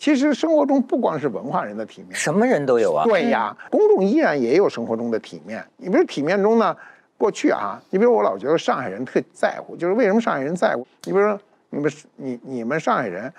[0.00, 3.04] 其实生活中不光是文化人的体面，什么人都有啊。
[3.04, 5.62] 对呀，公众依然也有生活中的体面。
[5.76, 6.74] 你比如体面中呢，
[7.18, 10.86] 过去啊，你比如我老觉得上海人特在乎，就是为什么上海人在乎？
[11.04, 13.30] 你比如说你们你你们上海人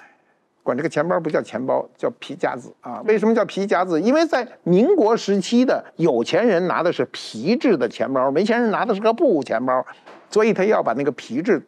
[0.61, 3.01] 管这个钱包不叫钱包，叫皮夹子啊？
[3.07, 3.99] 为什么叫皮夹子？
[3.99, 9.83] 因为在民国时期的有钱人拿的是皮质的钱包，没钱人拿的是个布钱包，
[10.29, 11.59] 所以他要把那个皮质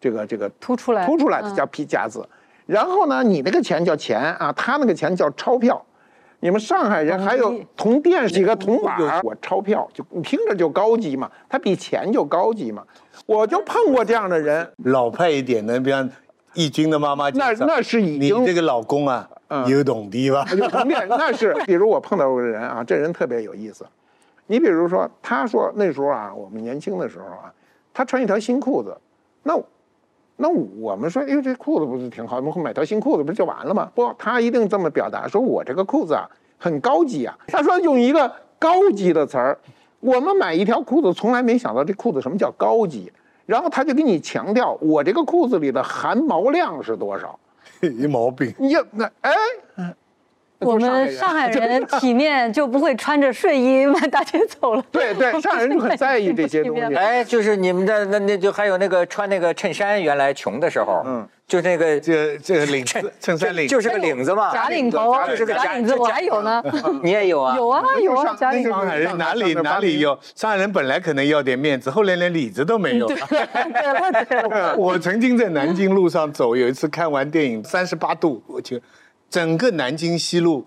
[0.00, 2.24] 这个这个凸出来，凸出来的嗯叫皮夹子。
[2.66, 5.84] 然后呢，你那个钱叫钱啊，他那个钱叫钞票。
[6.40, 12.84] 你们上海人还有铜钿几个铜板儿，我钞票就你听着就高级嘛，它比钱就高级嘛。
[13.24, 16.06] 我就碰过这样的人，老派一点的，比方
[16.52, 20.44] 义军的妈妈，那那是已你这个老公啊，嗯有懂的吧？
[20.54, 23.86] 有铜钿， 那是比如我碰到过个人啊，这人特别有意思。
[24.46, 27.50] 你比如说，他说那时候啊，我们年轻的时候啊，
[27.94, 28.94] 他穿一条新裤子，
[29.42, 29.58] 那
[30.36, 33.90] 那我们说，哎呦，这裤子不是挺好，我们买条新裤子不是就完了吗？
[33.94, 37.38] 不，他一定这么表达，说我这个裤子啊很高级啊。
[37.46, 39.58] 他说用一个高级的词儿，
[40.00, 43.12] 我们买一条裤子从来没想到这裤子什么叫高级，
[43.46, 47.38] 然后他就给你强调我这个裤子里的含毛量是多少。
[47.80, 48.52] 没毛病。
[48.58, 49.32] 你就那哎，
[50.64, 54.84] 我们上海人 体面就不会穿着睡衣满大街走了。
[54.90, 56.94] 对对，上海人就很 在意这些 东西。
[56.94, 66.62] 哎，就是你们的那那就还有那个穿那个衬衫，原来穷的时候，嗯嗯，就那个这这个领子衬衫领就是个领子嘛，假领头，就是个假领子，我还有呢。
[67.02, 67.56] 你也有啊？
[67.56, 68.70] 有啊有啊，上假领头。
[68.70, 70.18] 上海人哪里哪里有？
[70.34, 73.16] 上海人本来可能要点面子，后来连里子都没有了。
[73.28, 78.80] 对了对了，我曾经在南京路上走，有一次看完电影《三十八度》，我去，
[79.34, 80.64] 整个南京西路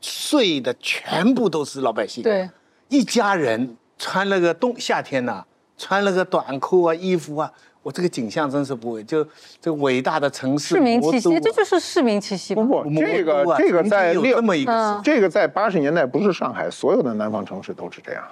[0.00, 2.48] 睡的全部都是老百姓，对，
[2.88, 5.44] 一家人穿了个冬夏天呐、
[5.76, 7.50] 穿了个短裤啊衣服啊，
[7.82, 9.24] 我这个景象真是不会，就
[9.60, 12.62] 这个伟大的城市市民气息，这就是市民气息吧。
[12.62, 12.84] 不。
[12.84, 18.22] 不，这个啊这个在六这么一个嗯，这个在八十年代不是上海所有的南方城市都是这样，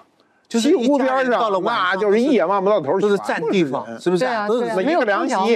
[0.46, 4.46] 就是西湖边上那就是一眼望不到头，就是占地方，是不是对啊
[4.80, 5.52] 一个凉席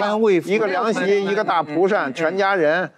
[0.53, 2.91] 一个凉席，一个大蒲扇，全家人，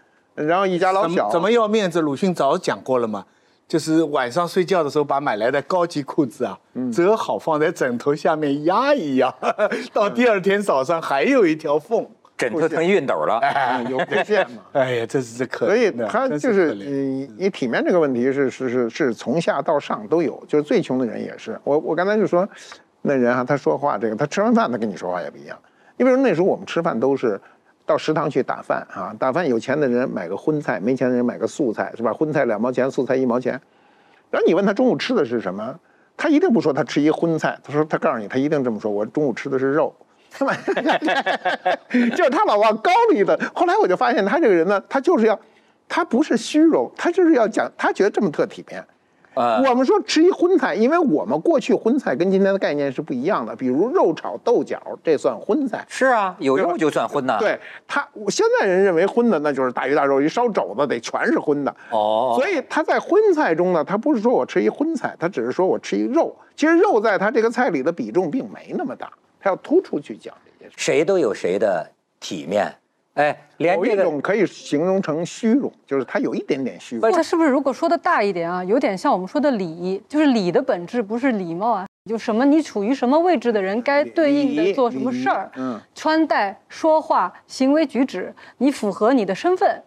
[0.47, 2.01] 然后一家老小，怎么怎么要面子？
[2.01, 3.25] 鲁迅早讲过了嘛，
[3.67, 9.35] 就是晚上睡觉的时候把买来的高级裤子啊嗯折好放在枕头下面压一压，
[9.93, 12.07] 到第二天早上还有一条缝。
[12.37, 13.41] 枕头成熨斗了。
[13.43, 14.63] 嗯 有不线嘛？
[14.73, 21.61] 哎呀，这是这可怜所以的他就是可怜嗯，你体面这个问题是是是是从下到上都有，就是最穷的人也是。
[21.65, 22.49] 我我刚才就说，
[23.03, 25.59] 那人啊，他说话这个，他吃完饭他跟你说话也不一样。
[25.97, 27.41] 你比如那时候我们吃饭都是
[27.89, 32.13] 到食堂去打饭啊，打饭有钱的人买个荤菜，没钱的人买个素菜，是吧？
[32.13, 33.59] 荤菜两毛钱，素菜一毛钱。
[34.31, 35.75] 然后你问他中午吃的是什么，
[36.15, 39.95] 他一定不说他吃一荤菜，他说他告诉你，他一定这么说，我中午吃的是肉。
[41.89, 43.41] 就是他老往高里的。
[43.55, 45.41] 后来我就发现他这个人呢，他就是要，
[45.89, 48.85] 他不是虚荣，他就是要讲，他觉得这么特体面。
[49.39, 55.85] 啊，我们说吃一荤菜，因为我们过去荤菜跟今天的概念是不一样的，比如肉炒豆角，这算荤菜。
[55.89, 61.75] 是啊，有肉就算荤呐。，对他，现在人认为荤的那就是大鱼大肉，一烧肘子得全是荤的。
[61.91, 66.35] 哦，所以他在荤菜中呢，他不是说我吃一荤菜，他只是说我吃一肉。
[66.57, 69.09] 其实肉在他这个菜里的比重并没那么大，
[69.41, 70.75] 他要突出去讲这些事。
[70.77, 72.75] 谁都有谁的体面。
[73.19, 77.11] 哎，连有一这个种可以形容成虚荣，就是他有一点点虚荣。
[77.11, 89.83] 它是不是如果说的大一点啊，有点像我们说的礼，就是礼的本质不是礼貌啊，就什么你处于什么位置的人该对应的做什么事儿嗯，穿戴、说话、行为举止，你符合你的身份，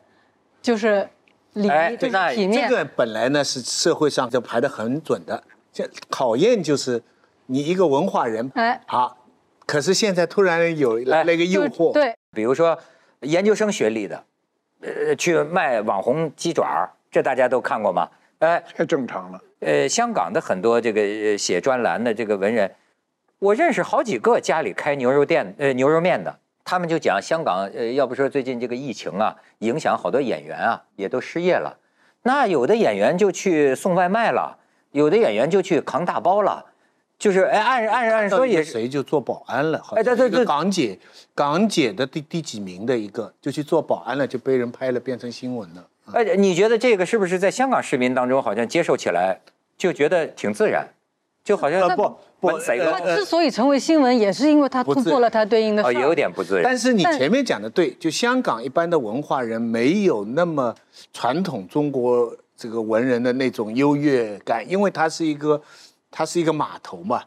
[0.61, 1.07] 就是
[1.53, 2.67] 礼仪，就是体面。
[2.67, 5.41] 这个本来呢是社会上就排的很准的，
[5.71, 7.01] 这考验就是
[7.45, 9.15] 你一个文化人，哎，好，
[9.65, 12.77] 可是现在突然有来了一个诱惑，对，比如说
[13.21, 14.23] 研究生学历的，
[14.81, 18.09] 呃，去卖网红鸡爪，这大家都看过吗？
[18.39, 19.41] 哎，太正常了。
[19.59, 22.73] 呃，香港的很多这个写专栏的这个文人，
[23.37, 26.39] 我认识好几个家里开牛肉店，呃，牛肉面的。
[26.63, 31.77] 他们就讲香港，呃，要不说最近这个疫情啊，影响好多演员啊，也都失业了。
[32.23, 34.57] 那有的演员就去送外卖了，
[34.91, 36.65] 有的演员就去扛大包了，
[37.21, 39.79] 就是哎，按按按说也谁就做保安了？
[39.95, 40.97] 哎，对对对，港姐，
[41.35, 45.87] 港姐的第第几名的一个就去做保安了，就被人拍了，变成新闻了。
[46.13, 49.39] 哎，你觉得这个是不是在香港市民当中好像接受起来
[49.77, 50.89] 就觉得挺自然？
[51.43, 55.83] 就好像不不，他之所以成为新闻，也是因为他突破了他对应的。
[55.83, 56.63] 哦，也有点不自然。
[56.63, 60.73] 但是你前面讲的对，就香港一般的文化人没有那么
[61.13, 65.61] 传统中国这个文人的那种优越感，因为他是一个，
[66.11, 67.23] 他是一个码头嘛，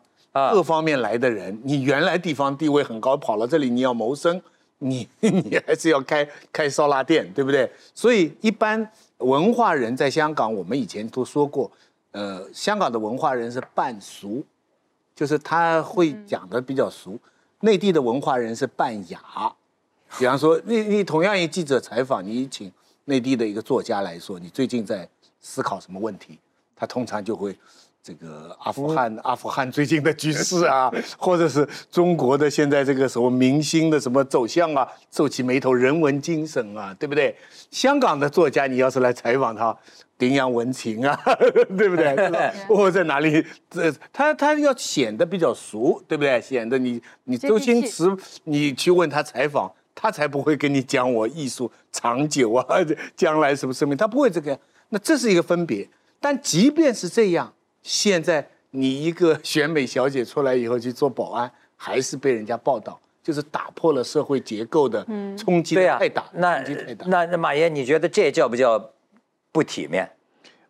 [0.53, 4.41] 各方面来的人，你原来地方地位很高，跑到这里你要谋生，
[4.79, 7.71] 你 你还是要开开烧腊店，对不对？
[7.95, 8.87] 所以一般
[9.19, 11.71] 文化人在香港，我们以前都说过。
[12.13, 14.45] 呃，香港的文化人是半俗，
[15.17, 17.19] 就是他会讲的比较俗；
[17.61, 19.21] 内地的文化人是半雅。
[20.19, 22.71] 比方说，你 你同样一记者采访，你请
[23.07, 25.09] 内地的一个作家来说，你最近在
[25.41, 26.39] 思考什么问题？
[26.77, 27.57] 他通常就会。
[28.05, 37.35] 这个阿富汗，阿富汗最近的局势啊， 或者是中国的现在这个什么明星的什么走向啊，皱起眉头，人文精神啊，对不对？
[37.71, 39.75] 香港的作家，你要是来采访他，
[40.19, 41.19] 顶洋文情啊，
[41.79, 42.15] 对不对？
[42.69, 43.43] 我在哪里？
[43.71, 46.39] 这他他要显得比较熟，对不对？
[46.43, 48.05] 显得你你周星驰，
[48.45, 52.67] 你去问他采访，他才不会跟你讲我艺术长久啊，
[53.17, 54.59] 将来什么生命，他不会这个。
[54.91, 55.89] 那这是一个分别。
[56.21, 57.51] 但即便是这样。
[57.85, 66.25] 现在你一个 选美小姐出来以后去做保安，还是被人家报道，就是打破了社会结构的冲击太大。
[66.33, 66.65] 那
[67.07, 68.91] 那那马爷，你觉得这叫不叫
[69.53, 70.11] 不体面？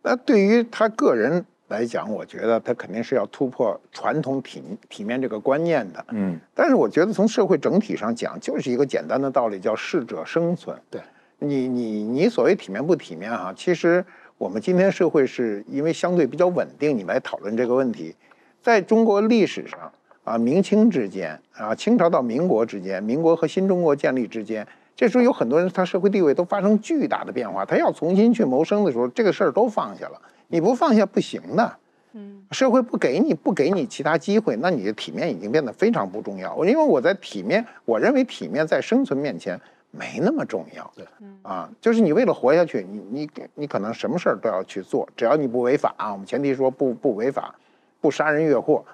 [0.03, 6.05] 那对于他个人来讲，我觉得他肯定是要突破传统体体面这个观念的。
[6.11, 10.77] 嗯，但是我觉得从社会整体上讲，就是一个简单的道理，叫适者生存。
[10.91, 11.01] 对，
[11.39, 14.05] 你你你所谓体面不体面啊，其实。
[14.37, 18.15] 我们今天社会是因为相对比较稳定，你们来讨论这个问题。
[18.61, 19.93] 在中国历史上
[20.25, 24.67] 啊，明清之间啊，清朝到民国之间，民国和新中国建立之间，
[24.97, 30.21] 这时候有很多人他社会地位都发生巨大的变化，他要重新去谋生的时候，这个事儿都放下了。
[30.49, 31.77] 你不放下不行的，
[32.15, 36.53] 嗯，社会不给你不给你其他机会，那你的体面已经变得非常不重要。
[36.65, 39.61] 因为我在体面，我认为体面在生存面前。
[39.97, 41.07] 没那么重要，对，
[41.43, 46.13] 啊，就是你为了活下去，你你你可能什么事儿都要去做，只要你不违法啊。
[46.13, 47.55] 我们前提说不不违法，
[48.01, 48.85] 不杀人越货。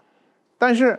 [0.58, 0.98] 但是，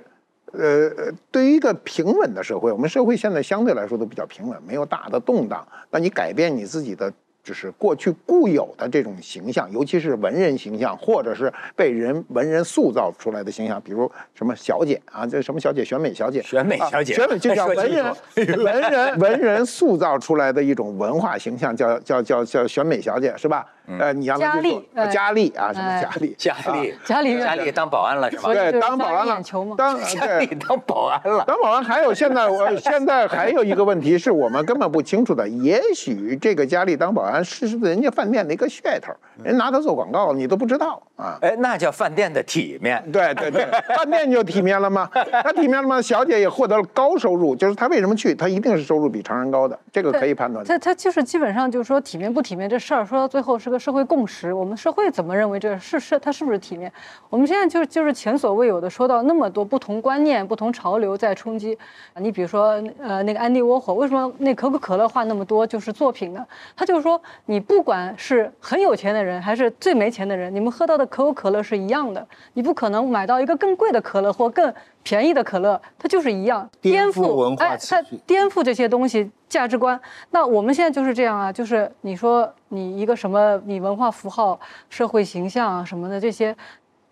[0.54, 5.68] 呃，对于一个平稳的社会，我们社会现在相对来说都比较平稳，没有大的动荡。
[5.92, 7.14] 那你改变你自己的。
[7.44, 18.16] 就是过去固有的这种形象，尤其是文人形象，或者是被人文人塑造出来的形象，比如什么小姐啊，这什么小姐，选美小姐，选美小姐，选美就叫 文人，
[18.64, 23.66] 文人文人塑造出来的一种文化形象，叫叫叫叫选美小姐，是吧？
[24.00, 26.36] 呃，你让他去做佳丽啊，什么佳丽？
[26.38, 28.54] 佳丽，佳丽，佳丽当保安了是吧？
[28.54, 29.42] 对，当保安了，
[29.78, 31.84] 当 佳丽当保安了，当保安。
[31.84, 39.12] 还有现在， 我现在还有一个问题是我们根本不清楚的，也许这个佳丽当保安是人家饭店的一个噱头，
[39.44, 41.38] 人拿它做广告，你都不知道啊。
[41.42, 43.04] 哎，那叫饭店的体面。
[43.12, 43.66] 对对对，
[43.96, 45.10] 饭店就体面了吗？
[45.44, 46.02] 他体面了吗？
[46.02, 48.36] 小姐也获得了高收入，就是他为什么去？
[48.36, 50.64] 他一定是收入比常人高的，这个可以判断。
[50.64, 54.54] 他他就是基本上就是说体面不体面这事儿，说到最后是个社会共识。
[54.54, 56.92] 我们社会怎么认为这是是它是不是体面？
[57.30, 61.76] 我们现在就是就是前所未有的说到那么多不同观念、不同潮流在冲击
[62.14, 62.20] 啊！
[62.20, 66.46] 你比如说呃那个安迪沃霍，为什么那可口可乐画那么多就是作品呢？
[66.76, 74.74] 他就是说你不管是很有钱的人还是最没钱的人，你们喝到的可口可乐是一样的，你不可能买到一个更贵的可乐或更。
[75.04, 80.00] 便宜的可乐，它就是一样颠覆文化，哎，它颠覆这些东西价值观。
[80.30, 84.58] 那我们现在就是这样啊，就是你说你一个什么，你文化符号、
[84.90, 86.56] 社会形象啊什么的这些，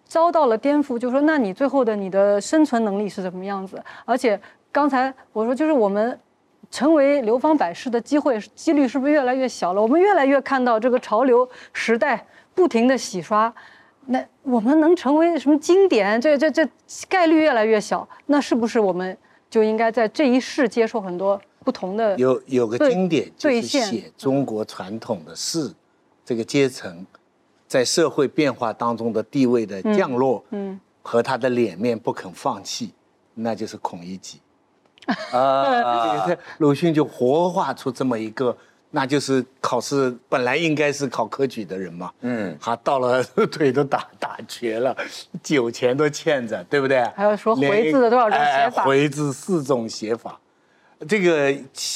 [0.06, 3.84] 遭到了颠覆，就说那你最后的你的生存能力是怎么样子？
[4.06, 4.40] 而且
[4.72, 6.18] 刚才我说，就是我们
[6.72, 9.82] 成为流芳百世的机会几率是不是越来越小了？
[9.82, 12.26] 我们越来越看到这个潮流时代
[12.56, 13.54] 不停的洗刷。
[14.06, 16.20] 那我们能成为什么经典？
[16.22, 16.68] 这这这
[17.10, 18.08] 概率越来越小。
[18.28, 19.16] 那是不是我们
[19.50, 22.18] 就应该在这一世接受很多不同的？
[22.18, 25.72] 有有个经典就是写中国传统的事，
[26.26, 27.05] 这个阶层
[27.68, 32.93] 在社会变化当中的地位的降落，嗯，和他的脸面不肯放弃，
[33.34, 34.39] 那就是孔乙己。
[35.32, 38.55] 啊，这个鲁迅就活化出这么一个，
[38.91, 44.95] 那就是考试本来应该是考科举的人嘛，嗯，他到了 腿都打打瘸了，
[45.41, 47.03] 酒钱都欠着，对不对？
[47.16, 48.84] 还要说回字的多少种写法？
[48.84, 50.39] 回字四种写法。
[51.08, 51.56] 这个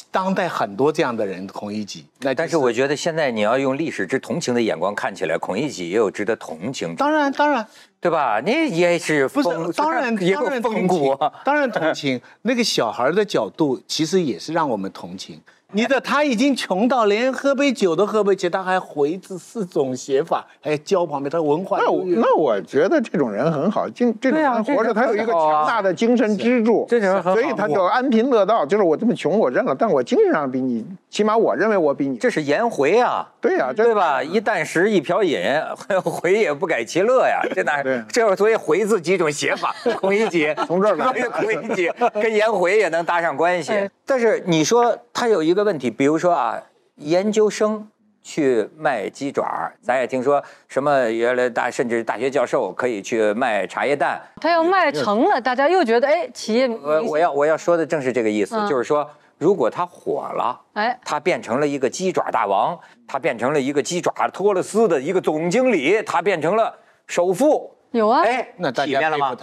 [0.10, 2.06] 当代很多这样的人，孔乙己。
[2.22, 6.95] 那但是我觉得现在你要用历史之同情的眼光看起来，孔乙己也有值得同情。
[6.95, 7.68] 当然，当然，
[7.99, 8.41] 对吧？
[8.45, 9.74] 那也是不是？
[9.74, 11.18] 当然，也有风骨。
[11.43, 12.22] 当然同情。
[12.43, 15.41] 那个小孩的角度，其实也是让我们同情。
[15.74, 21.80] 你的他已经穷到连喝杯酒都喝不起，他还回字四种写法，还教旁边，他文化。
[21.80, 28.65] 那我那我觉得这种人很好，精这种人活着，他有一个强大的精神支柱，这种人很好，所以他就安贫乐道。
[28.65, 32.17] 就是我这么穷，我认了，但我精神上比你，起码我认为我比你。
[32.17, 34.24] 这是颜回啊，对呀，对吧？
[34.24, 35.41] 一箪食，一瓢饮，
[36.05, 37.41] 回也不改其乐呀。
[37.53, 37.84] 这哪？
[38.07, 43.89] 这所以回字几种写法， 孔乙己从这儿来，孔乙己跟颜回也能搭上关系。
[44.05, 46.61] 但是你说他有一个问题，比如说啊，
[46.95, 47.88] 研究生
[48.22, 54.22] 去卖鸡爪咱也听说什么原来大甚至大学教授可以去卖茶叶蛋。
[54.39, 56.68] 他要卖成了，大家又觉得哎，企业。
[56.68, 66.74] 我我要我要说的正是这个意思，就是说，如果他火了，哎，他变成了一个鸡爪大王，他变成了一个鸡爪托勒斯的一个总经理，他变成了
[67.07, 67.76] 首富。
[67.91, 69.36] 有啊，哎，那体面了吗？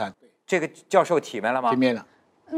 [0.46, 1.70] 这个教授体面了吗？
[1.70, 2.04] 体面了。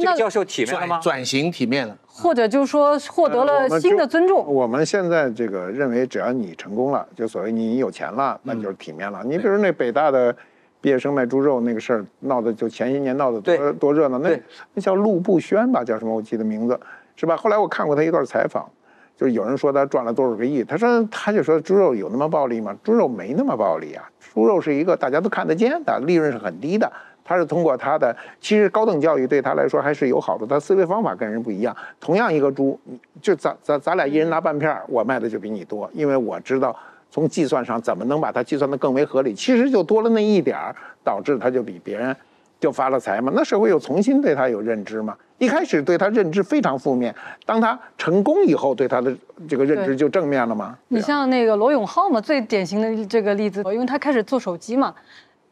[0.00, 1.00] 这个教授体面了吗？
[1.02, 4.44] 转型体面了，或者就是说获得了新的尊重。
[4.46, 9.22] 我们现在这个认为，只要你成功了，就所谓你有钱了，那就是体面了。
[9.24, 10.34] 你比如那北大的
[10.80, 14.18] 毕业生卖猪肉那个事儿，闹的就前些年闹的多多热闹。
[14.18, 14.30] 那
[14.74, 16.14] 那叫陆步轩吧，叫什么？
[16.14, 16.78] 我记得名字
[17.16, 17.36] 是吧？
[17.36, 18.68] 后来我看过他一段采访，
[19.16, 22.74] 就是有人说他赚了多少个亿，他说他就说猪肉有那么暴利吗？
[22.82, 26.90] 猪肉没那么暴利啊，猪肉是一个大家都看得见的，利润是很低的。
[27.24, 30.44] 他是通过他的，其实高等教育对他来说还是有好处。
[30.44, 31.74] 他思维方法跟人不一样。
[32.00, 32.78] 同样一个猪，
[33.20, 36.76] 就咱咱咱俩一人拿半片我卖的就比你多，因为我知道
[37.10, 39.34] 从计算上怎么能把它计算的更为合理。
[39.34, 42.14] 其实就多了那一点儿，导致他就比别人
[42.58, 43.32] 就发了财嘛。
[43.34, 45.16] 那社会又重新对他有认知嘛。
[45.38, 47.12] 一开始对他认知非常负面，
[47.44, 49.12] 当他成功以后，对他的
[49.48, 50.78] 这个认知就正面了嘛？
[50.88, 54.94] 你像那个罗永浩嘛，最典型的这个例子，因为他开始做手机嘛。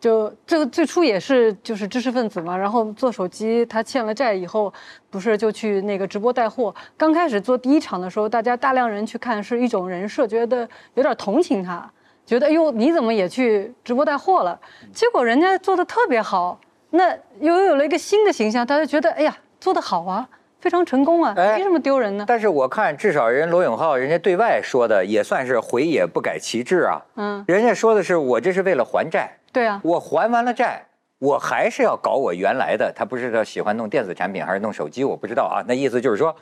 [0.01, 4.73] 就这个最初也是就是知识分子嘛，然后做手机，他欠了债以后，
[5.11, 6.75] 不是就去那个直播带货。
[6.97, 11.89] 刚开始做第一场的时候，大家大量人去看，是一种人设，觉得有点同情他，
[12.25, 14.59] 觉得哎呦你怎么也去直播带货了？
[14.93, 16.59] 结果人家做的特别好，
[16.91, 20.27] 那又有了一个新的形象，大家觉得哎呀做得好啊。
[20.61, 22.23] 非常成功啊，没什么丢人的。
[22.27, 27.01] 但是我看，至少人罗永浩，人家对外说的也算是回也不改其志啊。
[27.17, 29.39] 嗯，人家说的是我这是为了还债。
[29.53, 30.87] 对啊，我还完了债，
[31.19, 32.93] 我还是要搞我原来的。
[32.95, 35.65] 他不是说喜欢弄电子产品还是弄手机，我不知道啊。
[35.67, 36.35] 那意思就是说，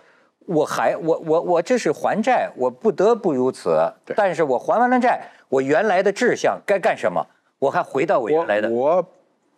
[0.46, 3.92] 我还我我我这是还债，我不得不如此。
[4.16, 7.26] 但是我还完了债，我原来的志向该干什么？
[7.59, 8.70] 我还回到我原来的。
[8.70, 9.04] 我。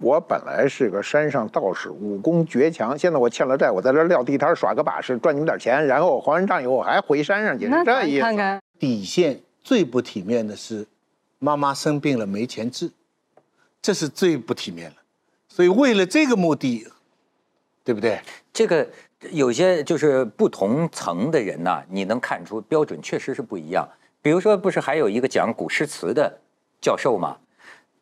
[0.03, 2.96] 我本来是个山上道士，武功绝强。
[2.96, 7.68] 现在我欠了债，我在这撂地摊耍个把式，赚你们点钱，然后我还完账以后，我还回山上去。
[7.84, 8.22] 这意思。
[8.22, 10.86] 看看底线最不体面的是，
[11.38, 12.90] 妈妈生病了没钱治，
[13.83, 14.97] 这是最不体面了。
[15.49, 16.87] 所以为了这个目的，
[17.85, 18.20] 对不对？
[18.53, 18.89] 这个
[19.31, 23.89] 有些就是不同层的人呐，你能看出标准确实是不一样。
[24.22, 26.41] 比如说，不是还有一个讲古诗词的
[26.81, 27.39] 教授吗？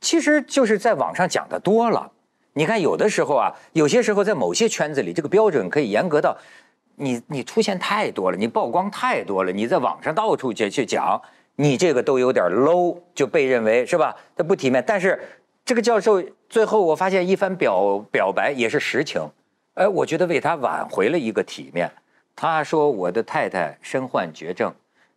[0.01, 2.11] 其实就是在网上讲的多了，
[2.53, 6.37] 你看有的时候啊，有些时候在某些圈子里，这个标准可以严格到，
[6.97, 11.21] 你你出现太多了，你曝光太多了，你在网上到处去去讲，
[11.57, 14.15] 你这个都有点 low，就被认为是吧？
[14.37, 14.83] 它不体面。
[14.87, 15.21] 但是
[15.69, 19.21] 这个教授最后我发现一番表表白也是实情，
[19.75, 21.93] 哎，我觉得为他挽回了一个体面。
[22.35, 24.75] 他说我的太太身患绝症，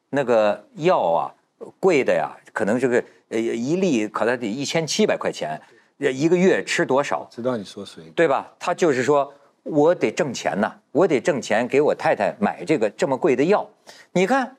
[0.09, 1.31] 那个药啊
[1.79, 3.01] 贵的呀，可能这个。
[3.29, 5.57] 呃，一粒可能得一千七百块钱，
[5.97, 7.25] 一个月吃多少？
[7.31, 8.03] 知道你说谁？
[8.13, 8.51] 对吧？
[8.59, 9.33] 他就是说，
[9.63, 13.65] 我得挣钱呐，我得挣钱给我太太买这个这么贵的药。
[14.11, 14.57] 你看，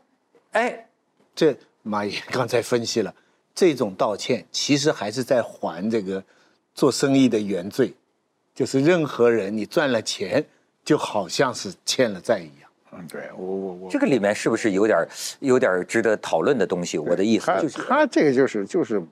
[0.52, 0.86] 哎，
[1.34, 3.14] 这马爷刚才分析了，
[3.54, 6.22] 这种道歉其实还是在还这个
[6.74, 7.92] 做生意的原罪，
[8.54, 10.44] 就是任何人你赚了钱，
[10.84, 12.70] 就好像是欠了债一样。
[12.92, 15.06] 嗯，对我我我，这个里面是不是有点
[15.40, 16.98] 有点值得讨论的东西？
[16.98, 19.02] 我的意思就是，他这个就是就是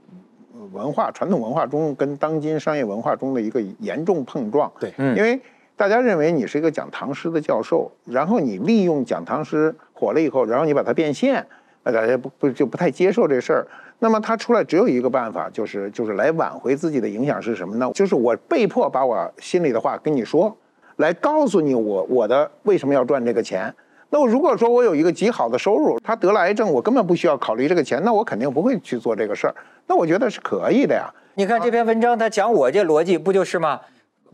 [0.72, 4.70] 文化传统文化中跟当今商业文化中的一个严重碰撞。
[4.78, 5.40] 对，因为
[5.76, 11.46] 大家认为你是一个讲唐诗的教授，然后你利用讲唐诗火了以后，然后你把它变现，
[11.82, 13.66] 大家不不就不太接受这事儿。
[14.02, 17.90] 那么他出来只有一个办法，就是就是来挽回自己的影响是什么呢？
[17.94, 20.56] 就是我被迫把我心里的话跟你说，
[20.96, 23.72] 来告诉你我我的为什么要赚这个钱。
[24.08, 29.54] 那我如果说我有一个极好的收入，他得了癌症，我根本不需要考虑这个钱，那我肯定不会去做这个事儿。
[29.86, 31.08] 那我觉得是可以的呀。
[31.34, 33.80] 你看这篇文章，他讲我这逻辑不就是吗？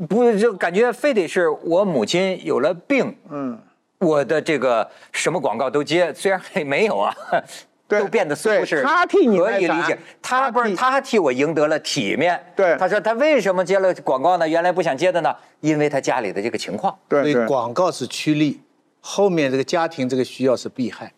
[0.09, 3.59] 不就感觉非得是我母亲有了病，嗯，
[3.99, 7.15] 我的这个什么广告都接，虽然没有啊。
[7.89, 12.41] 都变得似乎是他替你可以理解，他不是他替我赢得了体面。
[12.57, 14.49] 对，他说他为什么接了广告呢？
[14.49, 16.97] 原来不想接的呢，因为他家里的这个情况。
[17.09, 18.61] 对，广告是趋利，
[19.01, 21.13] 后面这个家庭这个需要是避害，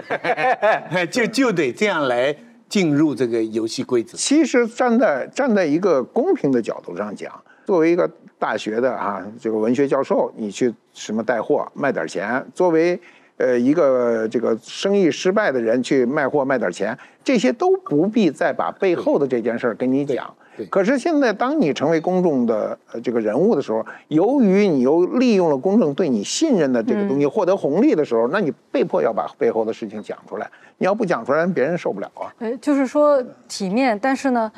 [1.10, 2.36] 就就得这样来
[2.68, 4.18] 进入这个游戏规则。
[4.18, 7.32] 其实站在站在一个公平的角度上讲，
[7.64, 8.06] 作为一个
[8.38, 13.00] 大学的啊这个文学教授，你去什么带货卖点钱，作为。
[13.38, 20.32] 呃，一个这个生意失败的人去卖货卖点钱，这些都不必再把背后的这件事儿跟你讲。
[20.70, 30.50] 可是现在，当你成为公众的呃这个人物的时候，由于你又利用了公众对你信任的这个东西获得红利的时候，那你被迫要把背后的事情讲出来。
[30.78, 32.32] 你要不讲出来，别人受不了啊。
[32.38, 34.50] 呃，就是说体面，但是呢，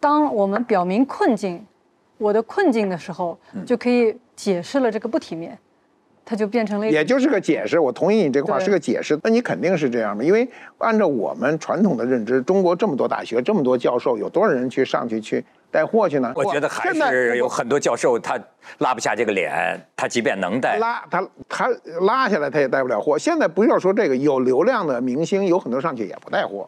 [0.00, 1.64] 当我们表明困境，
[2.18, 5.56] 我的困境的时候，就可以解释了这个不体面。
[6.24, 7.78] 它就变成了，也就是个解释。
[7.78, 9.18] 我同意你这个话是个解释。
[9.22, 10.48] 那你肯定是这样的，因为
[10.78, 16.32] 按照我们传统的认知，中国这么多大学，这么多教授，有多少人去上去去带货去呢？
[16.34, 18.40] 我觉得还是有很多教授他
[18.78, 21.68] 拉不下这个脸，他即便能带，拉他他
[22.00, 23.18] 拉下来他也带不了货。
[23.18, 26.66] 现在不要说这个，有流量的明星有很多上去也不带货，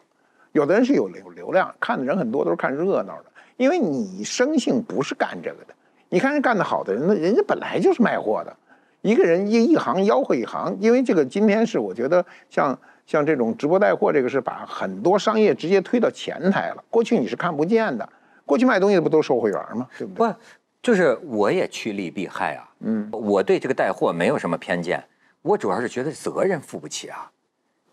[0.51, 3.25] 有的人是有流流量，看的人很多都是看热闹的，
[3.57, 5.73] 因为你生性不是干这个的。
[6.09, 8.55] 你看人干得好的人，那人家本来就是卖货的。
[9.01, 16.83] 一个人一一行吆喝一行，因为这个今天是我觉得像像这种直播带货，这个是把很多商业直接推到前台了。
[16.89, 18.07] 过去你是看不见的，
[18.45, 19.87] 过去卖东西不都是售货员吗？
[19.97, 20.27] 对不对？
[20.27, 20.35] 不，
[20.81, 22.69] 就是我也趋利避害啊。
[22.79, 25.03] 嗯，我对这个带货没有什么偏见，
[25.41, 27.31] 我主要是觉得责任负不起啊。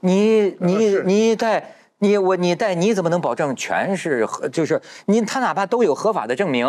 [0.00, 4.48] 你你你带你我你带你怎么能保证全是合？
[4.48, 6.66] 就是你他哪怕都有合法的证明。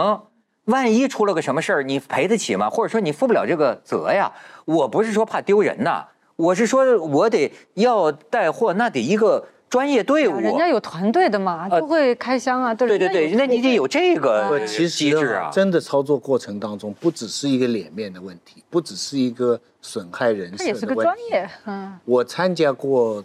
[0.66, 2.70] 万一出了个什么事儿，你赔得起吗？
[2.70, 4.32] 或者说你负不了这个责呀？
[4.66, 6.06] 我不是说怕丢人呐，
[6.36, 10.40] 我是说我得要带货，那得一个专业队伍。
[10.40, 12.74] 人家有团队的嘛，都会开箱啊。
[12.74, 15.52] 对对对，那你得有这个机制啊。
[15.54, 20.66] 真的操作过程当中，不只是一个脸面的问题，不只是一个损害人设的问题。
[20.66, 21.48] 也是个专业。
[21.66, 22.00] 嗯。
[22.06, 23.24] 我参加过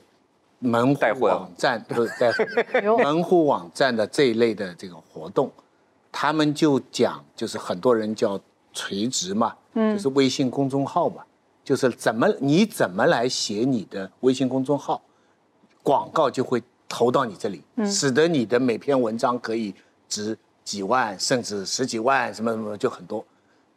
[0.59, 5.51] 门户网站，不是带货， 门户网站的这一类的这个活动。
[6.12, 8.38] 他们就讲，就是很多人叫
[8.72, 11.22] 垂直嘛，嗯，就是微信公众号嘛，
[11.64, 15.00] 就是怎么你怎么来写你的微信公众号，
[15.82, 19.74] 广告就会投到你这里，使得你的每篇文章可以
[20.08, 23.24] 值几万甚至十几万，什么什么就很多。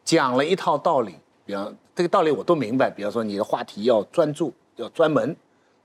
[0.04, 1.14] 讲了一套道理，
[1.46, 5.34] 比方这个道理我都明白，比方说你的话题要专注，要专门，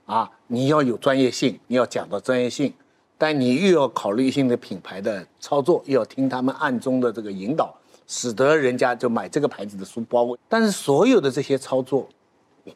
[0.06, 2.74] 啊，你要有专业性，你要讲到专业性。
[3.20, 7.70] 但你又要考虑性的品牌的操作，又要听他们暗中的这个引导，
[8.06, 10.34] 使得人家就买这个牌子的书包。
[10.48, 12.08] 但是所有的这些操作，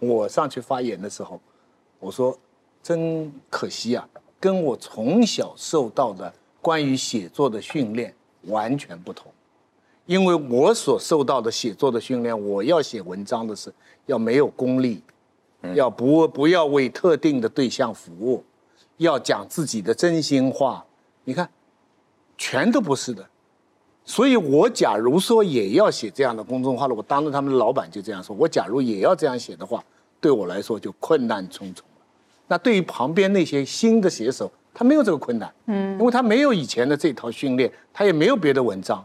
[0.00, 1.40] 我上去发言的时候，
[1.98, 2.38] 我说
[2.82, 4.06] 真可惜啊，
[4.38, 6.30] 跟我从小受到的
[6.60, 9.32] 关于写作的训练完全不同。
[10.04, 13.72] 因为我所受到的写作的训练，我要写文章的是
[14.04, 15.02] 要没有功利，
[15.74, 18.44] 要不不要为特定的对象服务。
[18.98, 20.84] 要讲自己的真心话，
[21.24, 21.48] 你看，
[22.38, 23.26] 全都不是的。
[24.04, 29.82] 所以我假如说也要写这样的公众号了，我当着他们的老板就这样说：我假如也要这样写的话，
[30.20, 32.02] 对我来说就困难重重了。
[32.48, 39.02] 那对于旁边那些新的写手，他没有这个困难，嗯，因为他没有以前的这套训练，他也没有别的文章，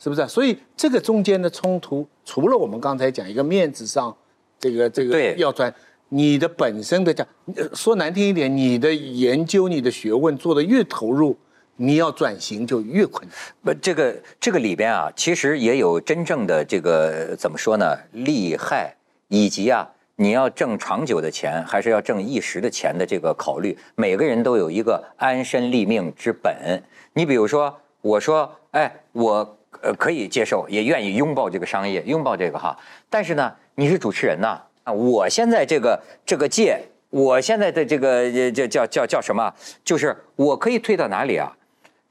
[0.00, 0.26] 是不是？
[0.26, 4.14] 所以这个中间的冲突，除了我们刚才讲一个面子上，
[4.58, 5.72] 这个这个要专。
[6.08, 7.26] 你的本身的讲，
[7.74, 11.36] 说难听一点，你的研究、你的学问做的越投入，
[11.76, 13.36] 你要转型就越困难。
[13.64, 17.98] 不，这个这个里边啊，其实也有真正的这个怎么说呢？
[18.12, 18.94] 利害
[19.26, 23.76] 以及啊，你要挣长久的钱，还是要挣一时的钱的这个考虑。
[23.96, 26.80] 每个人都有一个安身立命之本。
[27.14, 32.78] 你比如说，我说，哎，我呃可以接受，也愿意拥抱这个商业，拥抱这个哈。
[33.10, 34.62] 但是呢，你是主持人呐。
[34.86, 36.80] 啊我现在这个这个界，
[37.10, 39.52] 我现在的这个叫叫叫叫什么？
[39.84, 41.52] 就是我可以推到哪里啊？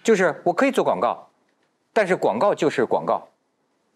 [0.03, 1.29] 就是我可以做广告，
[1.93, 3.29] 但是广告就是广告，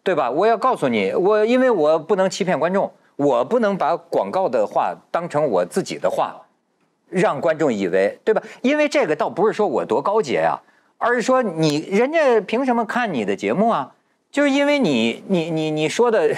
[0.02, 0.30] 对吧？
[0.30, 6.40] 我要告诉你，我因为我不能欺骗观众，我不能把广告的话当成我自己的话，
[7.10, 8.42] 让观众以为，对吧？
[8.62, 10.56] 因为这个倒不是说我多高洁啊，
[10.96, 13.92] 而是说你人家凭什么看你的节目啊？
[14.32, 16.30] 就是因为你你你你说的，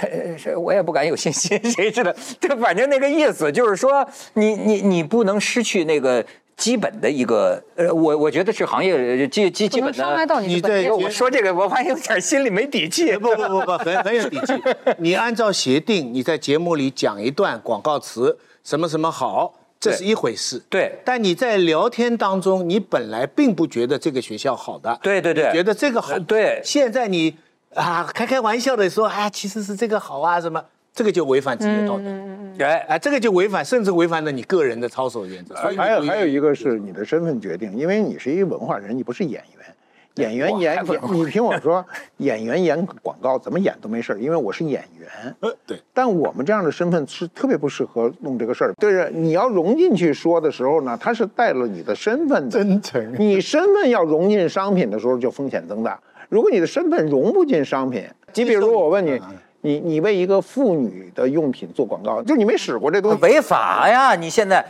[0.56, 2.12] 我也不敢有信心，谁知道？
[2.40, 6.24] 这反正那个意思就是说，你你你不能失去那个
[6.56, 9.98] 基本的一个，呃，我我觉得是行业基基基本的。
[9.98, 13.16] 伤害到你的我说这个，我发现有点心里没底气。
[13.16, 14.54] 不不不不，很很有底气。
[14.98, 19.54] 你按照协定，你在节目里讲一段广告词，什么什么好。
[19.78, 21.00] 这是一回事，对。
[21.04, 26.60] 但你在聊天当中，你本来并不觉得这个学校好的，对对对，觉得这个好，对。
[26.64, 27.36] 现在你
[27.74, 30.62] 啊，开开玩笑的说，哎，其实是这个好啊，什么，
[30.92, 35.54] 这个就违反职业道德，嗯嗯哎，这个就违反，甚至违反了你个人的操守原则。
[35.54, 39.74] 还有还有一个是你的身份决定，因为你是一个文化人，你不是演员。
[40.16, 41.82] 演员演演，你听我说，
[42.18, 45.34] 演员演广告怎么演都没事因为我是演员。
[45.40, 45.80] 呃，对。
[45.94, 48.74] 但我们这样的身份是特别不适合弄这个事儿。
[48.74, 53.14] 对着你要融进去说的时候呢，他是带了你的身份的真诚。
[53.18, 55.98] 你身份要融进商品的时候，就风险增大。
[56.32, 59.20] 如果你的身份融不进商品，你比如说我问你，
[59.60, 64.14] 你你为一个妇女的用品做广告，就你没使过这东西，违法呀！
[64.14, 64.64] 你现在。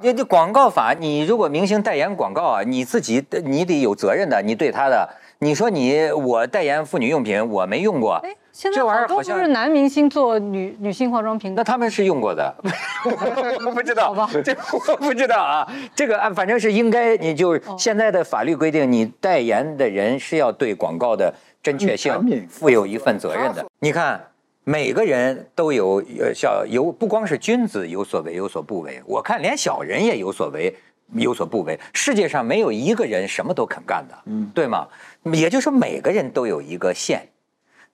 [0.00, 5.08] 这这广告法，你如果明星代言广告啊，你自己你得有责任的，你对他的，
[5.42, 12.54] 你说你我代言妇女用品，我没用过，哎，现在好多是男明星做女女性化妆品，那他们是用过的，
[13.66, 24.28] 我不知道，好吧，这我不知道啊，这个按反正是应该，你就现在的法律规定，你代言的人是要对广告的正确性负有一份责任的，你看。
[24.64, 30.72] 每个人都有呃，小有不光是君子有所为有所不为，我看连小人也有所为
[31.14, 31.76] 有所不为。
[31.92, 34.86] 世界上没有一个人什么都肯干的，嗯，对吗？
[35.24, 37.28] 也就是说，每个人都有一个线。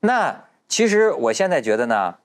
[0.00, 2.16] 那其实我现在觉得呢，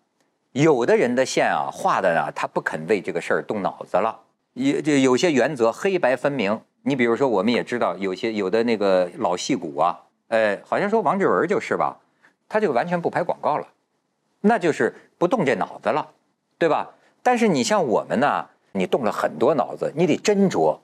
[0.52, 4.20] 有的人的线啊画的呢，他不肯为这个事儿动脑子了，
[4.54, 6.62] 有就有些原则黑白分明。
[6.84, 11.98] 你比如说，我们也知道有些有的那个老戏骨啊，呃，好像说王志文就是吧，
[12.50, 13.68] 他就完全不拍广告了。
[14.42, 16.10] 那就是不动这脑子了，
[16.58, 16.92] 对吧？
[17.22, 20.78] 但是你像我们呢，你动了很多脑子，你得斟酌，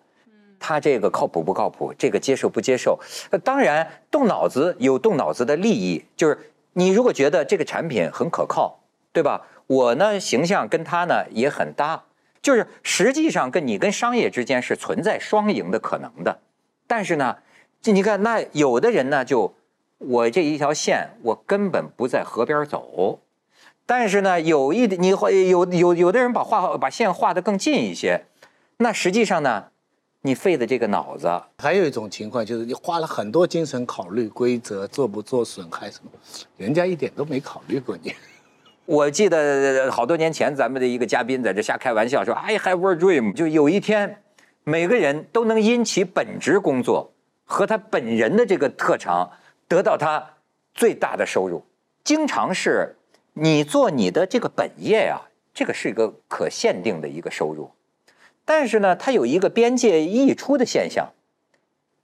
[0.59, 2.99] 他这个靠谱不靠谱，这个接受不接受。
[3.31, 6.37] 呃当然，动脑子有动脑子的利益，就是
[6.73, 8.79] 你如果觉得这个产品很可靠，
[9.11, 9.47] 对吧？
[9.67, 12.03] 我呢形象跟他呢也很搭，
[12.41, 16.39] 就是实际上跟你跟商业之间是存在双赢的可能的。
[16.87, 17.37] 但是呢，
[17.81, 19.53] 就你看那有的人呢，就
[19.99, 23.19] 我这一条线，我根本不在河边走。
[23.85, 28.25] 但是呢，有一你会有有有的人把画把线画得更近一些，
[28.77, 29.65] 那实际上呢，
[30.21, 31.29] 你费的这个脑子。
[31.57, 36.11] 还有一种情况就是你花了很多精神考虑规则做不做损害什么，
[36.57, 38.13] 人家一点都没考虑过你。
[38.85, 44.21] 我记得好多年前咱们的一个嘉宾在这瞎开玩笑说，I have a dream，就有一天，
[44.63, 47.13] 每个人都能因其本职工作
[47.45, 49.31] 和他本人的这个特长
[49.67, 50.35] 得到他
[50.73, 51.63] 最大的收入，
[52.03, 52.95] 经常是。
[53.33, 55.21] 你做你的这个本业呀，
[55.53, 57.71] 这个是一个可限定的一个收入，
[58.49, 61.11] 但是呢，它有一个边界溢出的现象。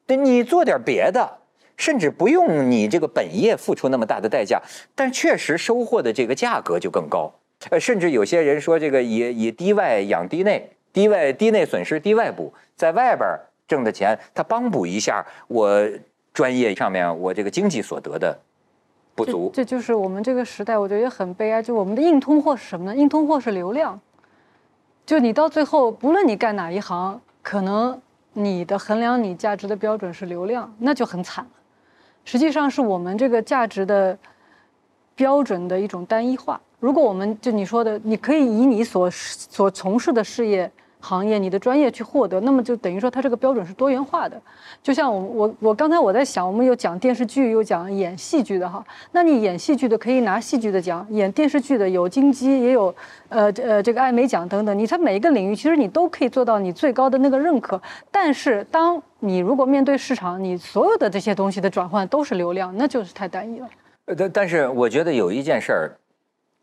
[0.06, 1.40] 对你做点别的，
[1.76, 4.62] 甚至不用你这个本业付出那么大的代价，
[4.94, 7.34] 但确实收获的这个价格就更高。
[7.72, 13.28] 呃，甚至有些人说这个以以低外养低内，低外低内损失低外补，在外边
[13.68, 15.90] 挣的钱，他帮补一下我
[16.32, 18.38] 专业上面我这个经济所得的。
[19.16, 21.64] 不足，这就是我们这个时代，我觉得也很悲哀。
[21.64, 22.96] 就我们的硬通货是什么呢？
[22.96, 24.00] 硬通货是流量。
[25.06, 28.02] 就你到最后，不论你干哪一行，可能
[28.34, 31.52] 你的衡量你价值的标准是流量，那就很惨了。
[32.24, 34.18] 实际上是我们这个价值的
[35.16, 36.60] 标准的一种单一化。
[36.80, 40.72] 如果我们就你说的，你可以以你所所从事的事业。
[41.06, 44.42] 行业，你的专业去获得，那么就等于说它这个标准是多元化的。
[44.82, 48.84] 就像我我我刚才我在想，我们有讲电视剧，有讲演戏剧的哈。
[49.12, 52.94] 那你演戏剧的可以拿戏剧的奖，演电视剧的有金鸡，也有
[53.30, 54.78] 呃呃这个艾美奖等等。
[54.78, 57.80] 你在每一个领域，其实你都可以做到你最高的那个认可。
[58.12, 63.70] 但是当你如果面对市场，你所有的这些东西的转换都是流量，那就是太单一了。
[64.06, 65.92] 呃，但但是我觉得有一件事儿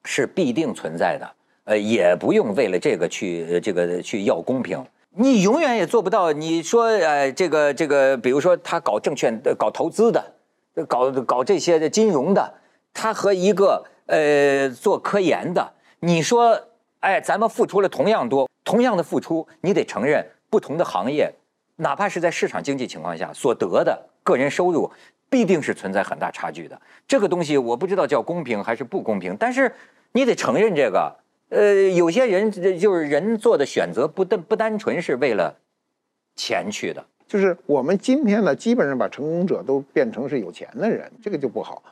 [0.04, 1.28] 是必定存在的。
[1.64, 6.32] 呃，也不用为了这个去这个去要公平，你永远也做不到。
[6.32, 10.34] 你说，呃，这个这个，比如说他搞证券、搞投资的、
[10.88, 12.54] 搞搞这些的金融的，
[12.92, 16.60] 他和一个呃做科研的，你说，
[16.98, 21.32] 哎，咱们付出了同样多，同样的付出，你得承认，不同的行业，
[21.76, 24.90] 哪怕是在市场经济情况下所得的个人收入，
[25.30, 26.80] 必定是存在很大差距的。
[27.06, 29.72] 这个东西我不知道叫公平还是不公平，但是
[30.10, 31.21] 你得承认这个。
[31.52, 35.54] 呃，有些人就是人做的选择，不单不单纯是为了
[36.34, 37.04] 钱去的。
[37.28, 41.82] 就是我们今天呢，基本上把成功者都变成是有钱的人，这个就不好。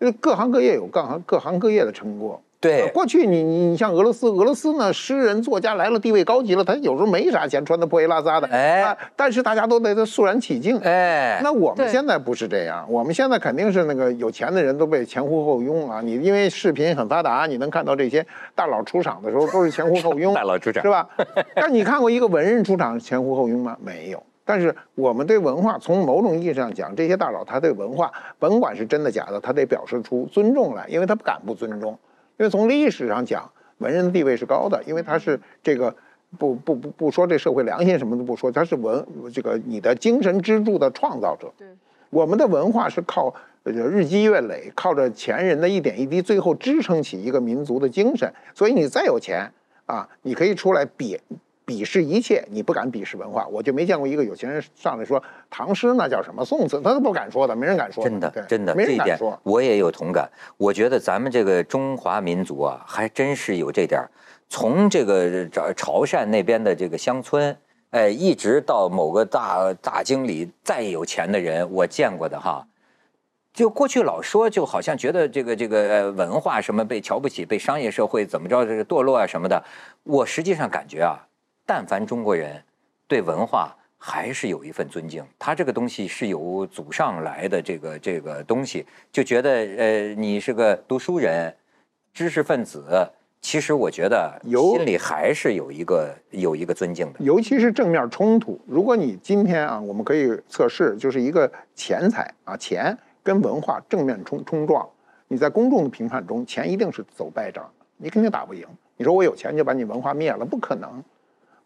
[0.00, 2.42] 因为各行各业有各行各行各业的成果。
[2.66, 21.08] 对，过去你你你像俄罗斯，俄罗斯呢，诗人作家来了，地位高级了，他有时候没啥钱，穿的破衣拉撒的，哎，但是大家都对他肃然起敬，哎，那我们现在不是这样，我们现在肯定是那个有钱的人都被前呼后拥啊，你因为视频很发达，你能看到这些大佬出场的时候都是前呼后拥， 大佬出场是吧？
[21.54, 23.76] 但你看过一个文人出场前呼后拥吗？
[23.82, 24.22] 没有。
[24.48, 31.98] 但是我们对文化，从某种意义上讲，这些大佬他对文化，甭管是真的假的，他得表示出尊重来，因为他不敢不尊重。
[32.38, 35.94] 因为从历史上讲，文人的地位是高的，因为他是这个
[36.38, 41.52] 不不不不说这社会良心什么都不说，他是文这个你的精神支柱的创造者。
[41.56, 41.66] 对，
[42.10, 43.34] 我们的文化是靠
[43.64, 48.32] 日积月累，靠着前人的一点一滴，最后支撑起一个民族的精神。
[48.54, 49.50] 所以你再有钱
[49.86, 51.18] 啊，你可以出来比。
[51.66, 58.04] 鄙视一切，你不敢鄙视文化，我就没见过一个有钱人上来说唐诗那叫什么宋词，他都不敢说的，没人敢说。
[58.04, 60.30] 真的，真的，这一点我也有同感。
[60.56, 64.08] 我觉得咱们这个中华民族啊，还真是有这点儿。
[64.48, 67.56] 从这个潮潮汕那边的这个乡村，
[67.90, 72.64] 哎，一直到某个大大经理再有钱的人，我见过的哈。
[73.52, 79.64] 就过去老说，就好像觉得这个这个呃文化什么被瞧不起，被商业社会怎么着这个堕落啊什么的。
[80.04, 81.26] 我实际上感觉啊。
[81.66, 82.62] 但凡中国人
[83.08, 91.52] 对文化还是有一份尊敬，他这个东西是由祖上来的，这个这个东西就觉得呃，你是个读书人、
[92.14, 93.10] 知识分子，
[93.40, 97.18] 其实我觉得心里还是有一个有一个尊敬的。
[97.18, 104.88] 尤其是正面冲突，如果你今天啊，我们可以测试，就是一个钱财啊，钱跟文化正面冲冲撞，
[105.26, 108.64] 你在公众的评判中，钱一定是走败仗的，你肯定打不赢。
[108.96, 111.02] 你说我有钱就把你文化灭了，不可能。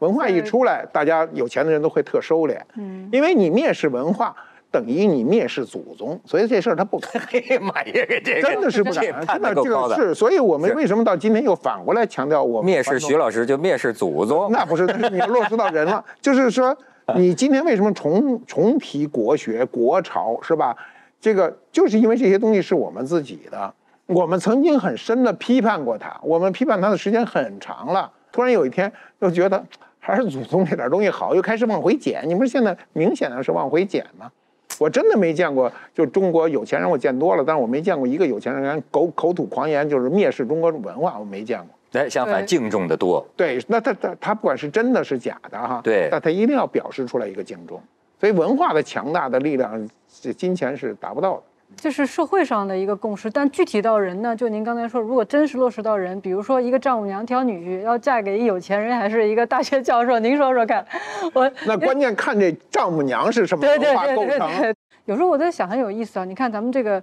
[0.01, 4.34] 文化一出来，大家有钱的人都会特收敛，嗯，因为你蔑视文化，
[4.70, 7.11] 等于你蔑视祖宗，所以这事儿他不敢。
[7.32, 14.51] 哎呀妈呀，这真的是不敢，真的这个是，所以我们为什么到今天又反过来强调我蔑视徐老师就蔑视祖宗？
[14.51, 16.03] 那不是，那是你要落实到人了。
[16.22, 16.74] 就是说，
[17.14, 20.74] 你今天为什么重重提国学、国潮，是吧？
[21.20, 23.74] 这个就是因为这些东西是我们自己的，
[24.07, 29.62] 我们曾经很深的批判过他，我们批判他的时间很长了，突然有一天又觉得。
[30.11, 32.23] 还是祖宗那点东西好，又开始往回捡。
[32.27, 34.31] 你不是现在明显的是往回捡吗？
[34.79, 42.01] 我真的没见过，就中国有钱人我见多了，但是我没见过一个有钱人口口吐狂言，就是蔑视中国文化，我没见过。
[42.01, 43.27] 哎，相反敬重的多。
[43.37, 47.81] 对，那他他他不管是真的是假的哈，对，那他一定要表示出来一个敬重。
[48.19, 49.89] 所以文化的强大的力量，
[50.21, 51.43] 这金钱是达不到的。
[51.77, 54.37] 这是社会上的一个共识，但具体到人呢？
[54.37, 60.18] 就您刚才说，如果真实落实到人，比如说一个丈母娘挑女婿，要嫁给一有钱人，还是一个大学教授？
[60.18, 60.85] 您说说看。
[61.33, 64.75] 我那关键看这丈母娘是什么文化构成。
[65.07, 66.25] 有时候我在想，很有意思啊。
[66.25, 67.03] 你看咱们这个，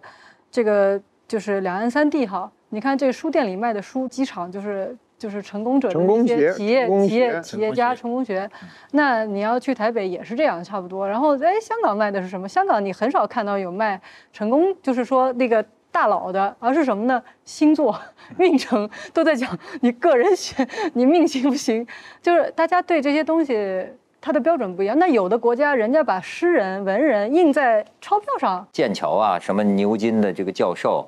[0.51, 2.51] 这个就是两岸三地哈。
[2.69, 4.95] 你看这个书店里卖的书，机场就是。
[5.17, 8.47] 就是成功者的一些企业、企业、企业家成功学，
[8.91, 11.07] 那你要去台北也是这样，差不多。
[11.07, 12.47] 然后哎，香港卖的是什么？
[12.47, 13.99] 香港你很少看到有卖
[14.31, 17.21] 成功，就是说那个大佬的，而是什么呢？
[17.43, 17.99] 星座、
[18.37, 21.85] 运程都在讲你个人选，你命行不行？
[22.21, 23.87] 就是大家对这些东西
[24.21, 24.99] 它的标准不一样。
[24.99, 31.07] 那有的国家人家把诗人、文人印在钞票上，剑桥啊，什么牛津的这个教授。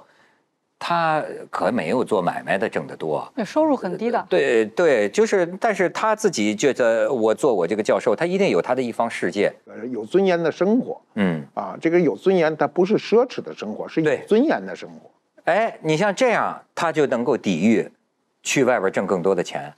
[0.79, 1.21] 他
[1.51, 4.25] 可没有做买卖的挣得多，收入很低的。
[4.29, 9.53] 对对，就是，但是他自己觉得我做我这个教授，他一定有他的一方世界，
[9.91, 10.99] 有尊严的生活。
[11.15, 15.11] 嗯，啊，这个有尊严，他不是奢侈的生活，是有尊严的生活。
[15.43, 17.91] 哎，你像这样，他就能够抵御
[18.41, 19.73] 去外边挣更多的钱。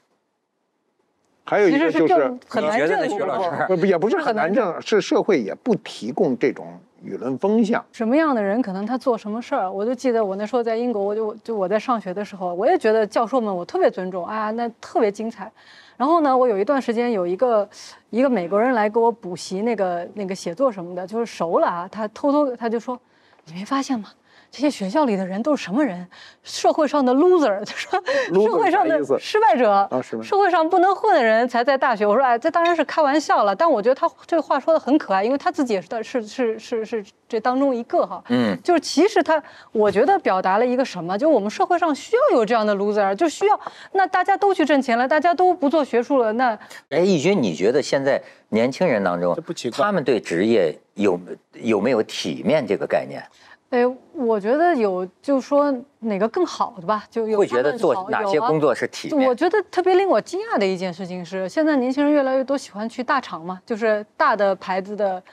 [1.44, 3.76] 还有一个就是，你觉得呢，徐老师？
[3.76, 6.80] 不也不是很难挣，是社会也不提供这种。
[7.04, 9.72] 舆论风向，什么样的人可能他做什么事儿？
[9.72, 15.52] 我就记得我那时候在英国，我就就我在上学的时候，我也觉得教授们我特别尊重啊，那特别精彩。
[15.98, 17.68] 然后呢，我有一段时间有一个
[18.10, 23.00] 一个美国人来给我补习那个那个写作什么的，就是熟了啊，他偷偷他就说，
[23.46, 24.10] 你没发现吗？
[24.52, 26.06] 这些学校里的人都是什么人？
[26.44, 28.04] 社会上的 loser，他说
[28.46, 29.88] 社会上的失败者，
[30.22, 32.06] 社会上不能混的人才在大学。
[32.06, 33.56] 我说哎，这当然是开玩笑了。
[33.56, 38.22] 但我觉得他这个话说的很可爱，因为他自己也是是是是是这当中一个哈。
[38.28, 39.42] 嗯，就是其实他，
[39.72, 41.18] 我觉得表达了一个什么？
[41.18, 43.58] 就我们社会上需要有这样的 loser，就需要
[43.94, 49.38] 那大家都去挣钱了，大家都不做学术了，那哎，义军，你觉得现在年轻人当中，
[49.72, 51.18] 他们对职业有
[51.54, 53.24] 有没有体面这个概念？
[53.72, 53.80] 哎，
[54.14, 65.24] 我觉得有，就说哪个更好的吧，就有会觉得做哪些工作是体面我觉得特别令我惊讶的一件事情是，现在年轻人越来越多喜欢去大厂嘛，就是大的牌子的，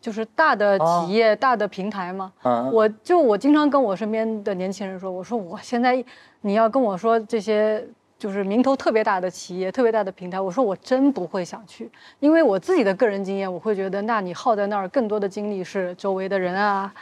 [0.00, 2.32] 就是大的企业、大的平台嘛。
[2.44, 6.02] 嗯我就我经常跟我身边的年轻人说，我说我现在
[6.42, 7.84] 你要跟我说这些
[8.16, 11.90] 就是名头特别大的企业、特别大的平台，我说我真不会想去，
[12.20, 16.94] 因为我自己的个人经验，我会觉得，那你耗在那儿更多的精力是周围的人啊。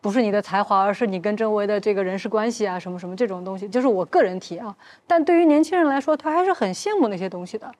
[0.00, 4.74] 不是你的才华，而是你跟周围的这个人事关系啊，什么什么这种东西，就是我个人提啊。
[5.06, 7.70] 但对于年轻人来说，他还是很羡慕那些东西的，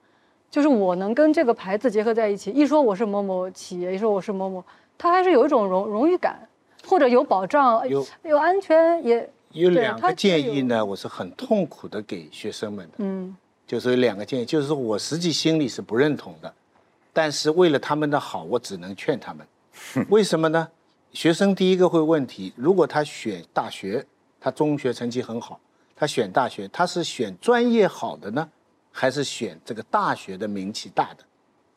[0.51, 4.65] 就是我能跟这个牌子结合在一起，一说我是某某企业，一说我是某某，
[4.97, 6.49] 他还是有一种荣荣誉感，
[6.87, 9.31] 或者有保障，有有安全，也对
[9.63, 12.95] 有两个建议呢，我是很痛苦的给学生们的。
[12.99, 16.53] 嗯就是有两个建议，就是说我实际心里是不认同的，
[17.13, 19.47] 但是为了他们的好，我只能劝他们。
[20.09, 20.67] 为什么呢？
[21.13, 24.05] 学生第一个会问题，如果他选大学，
[24.41, 25.59] 他中学成绩很好，
[25.97, 28.49] 他选大学，他是选专业好的呢，
[28.93, 31.25] 还是选这个大学的名气大的？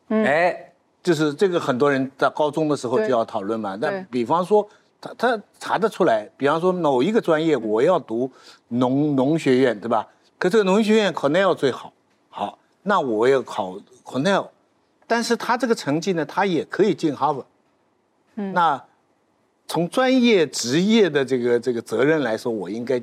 [0.08, 0.72] 嗯哎，
[1.02, 3.76] 就是这个很多人在高中的时候就要讨论嘛。
[3.80, 4.68] 那比方说，
[5.00, 8.30] 他他查得出来，比方说某一个专业我要读
[8.68, 10.06] 农农学院，对吧？
[10.38, 11.92] 可这个农学院 Cornell 最好，
[12.28, 14.48] 好，那我要考 Cornell，
[15.06, 17.46] 但是他这个成绩呢，他也可以进 Harvard。
[18.34, 18.82] 嗯那
[19.72, 23.02] 从专业职业的这个这个责任来说，我应该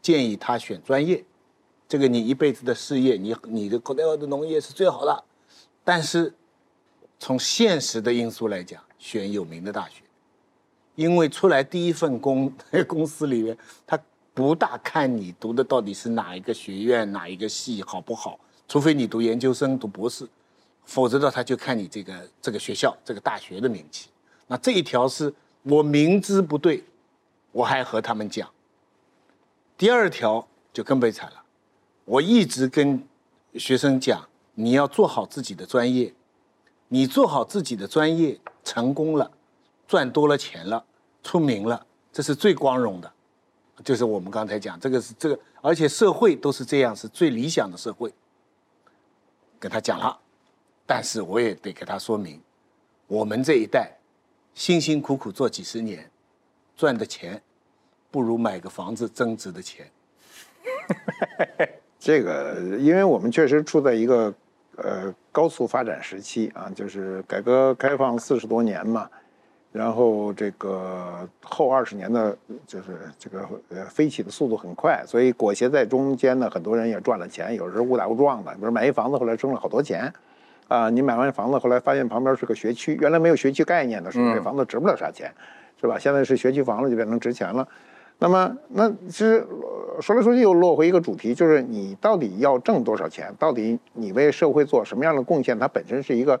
[0.00, 1.24] 建议他选专业。
[1.88, 5.24] 这个你一辈子的事业，你你的 Cornell 的农业是最好的，
[5.82, 6.32] 但是
[7.18, 10.04] 从现实的因素来讲，选有名的大学，
[10.94, 12.52] 因为出来第一份工，
[12.86, 13.98] 公司里面他
[14.32, 18.38] 不大看你读的到底是哪一个学院、哪一个系好不好，
[18.68, 20.28] 除非你读研究生、读博士，
[20.84, 24.10] 否则的他就看你这个这个学校、这个大学的名气。
[24.46, 25.34] 那这一条是
[25.64, 26.84] 我明知不对，
[27.52, 28.48] 我还和他们讲。
[29.76, 31.42] 第二条就更悲惨了，
[32.04, 33.02] 我一直跟
[33.54, 36.14] 学生讲，你要做好自己的专业，
[36.88, 39.30] 你做好自己的专业，成功了，
[39.88, 40.84] 赚多了钱了，
[41.22, 43.10] 出名了，这是最光荣的。
[43.82, 48.12] 就是我们刚才讲，这个是这个，而且社会都是这样，是最理想的社会。
[49.58, 50.20] 跟他讲了，
[50.84, 52.38] 但是我也得给他说明，
[53.06, 53.93] 我们这一代
[54.54, 56.08] 辛辛苦苦做几十年，
[56.76, 57.42] 赚的钱，
[58.10, 59.86] 不如买个房子增值的钱。
[61.98, 64.32] 这个，因为我们确实处在一个
[64.76, 69.10] 呃高速发展时期啊，就是改革开放四十多年嘛，
[69.72, 80.12] 然后这个后二十年的，就是这个呃飞起的速度很快，所以裹挟在中间呢，很多人也赚了钱，有时候误打误撞的，比如买一房子后来挣了好多钱。
[80.68, 85.30] 啊，你买完房子后来发现旁边是个学区，原来没有学区概念的时候，这房子值不了啥钱，
[85.80, 85.98] 是吧？
[85.98, 87.66] 现在是学区房了，就变成值钱了。
[88.18, 93.34] 那么，那其实呃说来说去又落回一个主题，就是你到底要挣多少钱？
[93.38, 95.58] 到底你为社会做什么样的贡献？
[95.58, 96.40] 它本身是一个，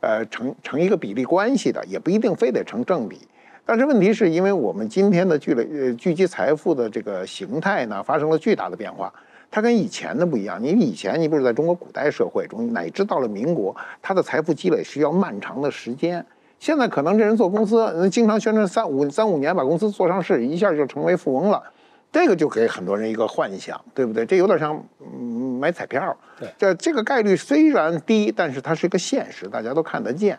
[0.00, 3.18] 呃，成成一个比例关系的，也不一定非得成正比。
[3.66, 9.12] 但是问题是因为我们今天的聚累呃聚集财富的这个形态呢，发生了巨大的变化。
[9.50, 10.62] 它跟以前的不一样。
[10.62, 16.24] 你以前，你比如在中国古代社会中，乃至到了民国，他的财富积累需要漫长的时间。
[16.58, 21.62] 现在可能这人做公司，人经常宣传三五三五年把公司做上市，一下就成为富翁了，
[22.10, 24.26] 这个就给很多人一个幻想，对不对？
[24.26, 26.16] 这有点像嗯买彩票。
[26.38, 30.38] 对这这个概率虽然低，但是它是一个现实，大家都看得见。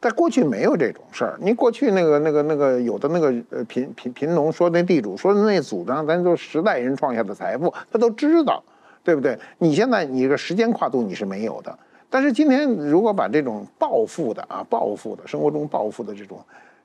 [0.00, 8.62] 在过去没有这种事儿，你过去那个那个那个有的那个呃贫贫贫农说那地主说的那祖上，咱都十代人创下的财富，他都知道，
[9.02, 9.36] 对不对？
[9.58, 11.76] 你现在你这个时间跨度你是没有的，
[12.08, 16.38] 但是今天如果把这种暴富的啊暴富的生活中暴富的这种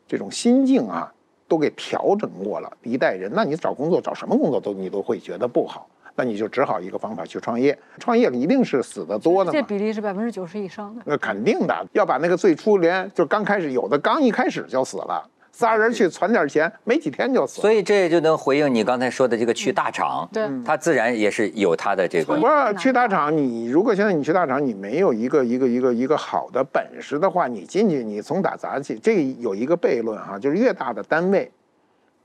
[0.07, 1.13] 这种心境啊
[1.47, 9.59] 都给调整过了，一代人，那你找工作找什么工作都你都会觉得不好，那你就只好一个方法去创业，创业一定是死的多的嘛。
[9.59, 11.01] 这比例是百分之九十以上的。
[11.05, 17.61] 那肯定的，要把那个最初连就刚开始有的刚一开始就死了，仨人去攒点钱，没几天就死。
[17.61, 31.51] 所以这就能回应你刚才说的这个去大厂，对他自然也是有他的这个不是去大厂，你如果现在你去大厂，你没有一个一个一个一个好的本事的话，你进去你从打杂起，这个有一个悖论哈，就是越大的单位，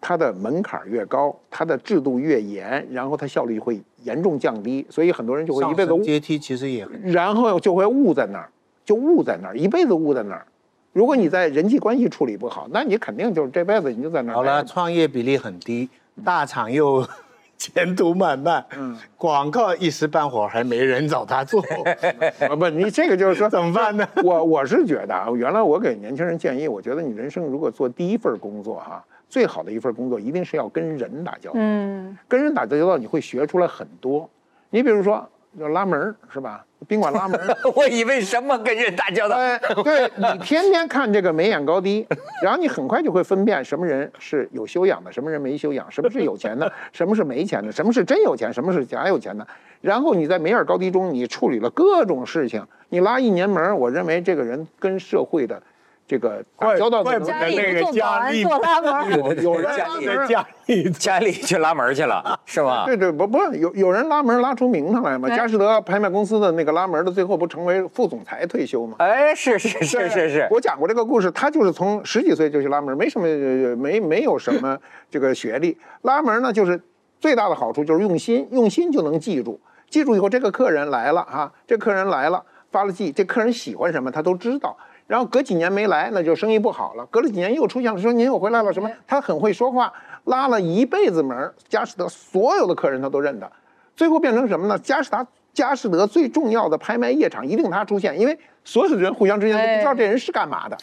[0.00, 8.48] 它的门槛越高，它的制度越严，然后它效率会严重降低，所以很多人就会一辈子升阶梯其实也很然后就会误在那儿，
[8.84, 10.46] 就误在那儿，一辈子误在那儿。
[10.92, 15.88] 如果你在人际关系处理不好，那你肯定就是这辈子你就在那儿好了，创业比例很低，
[16.24, 17.06] 大厂又
[17.58, 21.60] 前途漫漫，嗯广告一时半会儿还没人找他做，
[22.48, 24.08] 啊不，你这个就是说 怎么办呢？
[24.22, 31.56] 我我是觉得啊，原来我给年轻人建议，我觉得你人生如果做第一份工作哈、最好的一份工作一定是要跟人打交道。
[31.60, 34.28] 嗯，跟人打交道，你会学出来很多。
[34.70, 36.64] 你比如说，要拉门儿是吧？
[36.86, 39.36] 宾馆拉门儿， 我以为什么跟人打交道？
[39.36, 42.06] 哎，对你天天看这个眉眼高低，
[42.42, 49.44] 然后你很快就会分辨什么人是有修养的，什么人没修养，什么是有钱的， 什么是没钱的，什么是真有钱，什么是假有钱的。
[49.80, 55.60] 然后你在眉眼高低中，你处理了各种事情，你拉一年门儿，我认为这个人跟社会的
[56.08, 62.86] 这个打交道的能力家里那个家里做拉门儿，有有人家里拉门儿家里家里去拉门去了， 是吧？
[62.86, 65.28] 对对，不不，有有人拉门拉出名堂来吗？
[65.30, 68.96] 哎佳士得拍卖公司的那个拉门的，最后不成为副总裁退休吗？
[69.00, 74.78] 哎，是是是是是，我讲过这个故事，他就是从十几岁就去拉门，没什么呃没没有什么
[75.10, 75.76] 这个学历。
[76.00, 76.80] 拉门呢，就是
[77.20, 84.74] 最大的好处就是用心，用心就能记住，记住以后这个客人来了啊，这客人来了发了迹，这客人喜欢什么他都知道。
[85.08, 87.04] 然后隔几年没来，那就生意不好了。
[87.06, 88.88] 隔了几年又出现了，说您又回来了什么？
[89.06, 89.90] 他很会说话，
[90.24, 93.50] 拉了一辈子门，佳士得所有的客人他都认得。
[93.96, 94.78] 最后变成什么呢？
[94.78, 100.76] 佳士达佳士得最重要的拍卖夜场一定他出现，因为所有的人互相之间都不知道这人是干嘛的。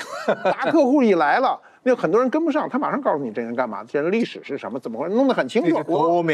[0.43, 5.81] 大客户一来了，那很多人跟不上，他马上告诉你这人干嘛的，这人历史是什么，怎么回事，弄得很清楚。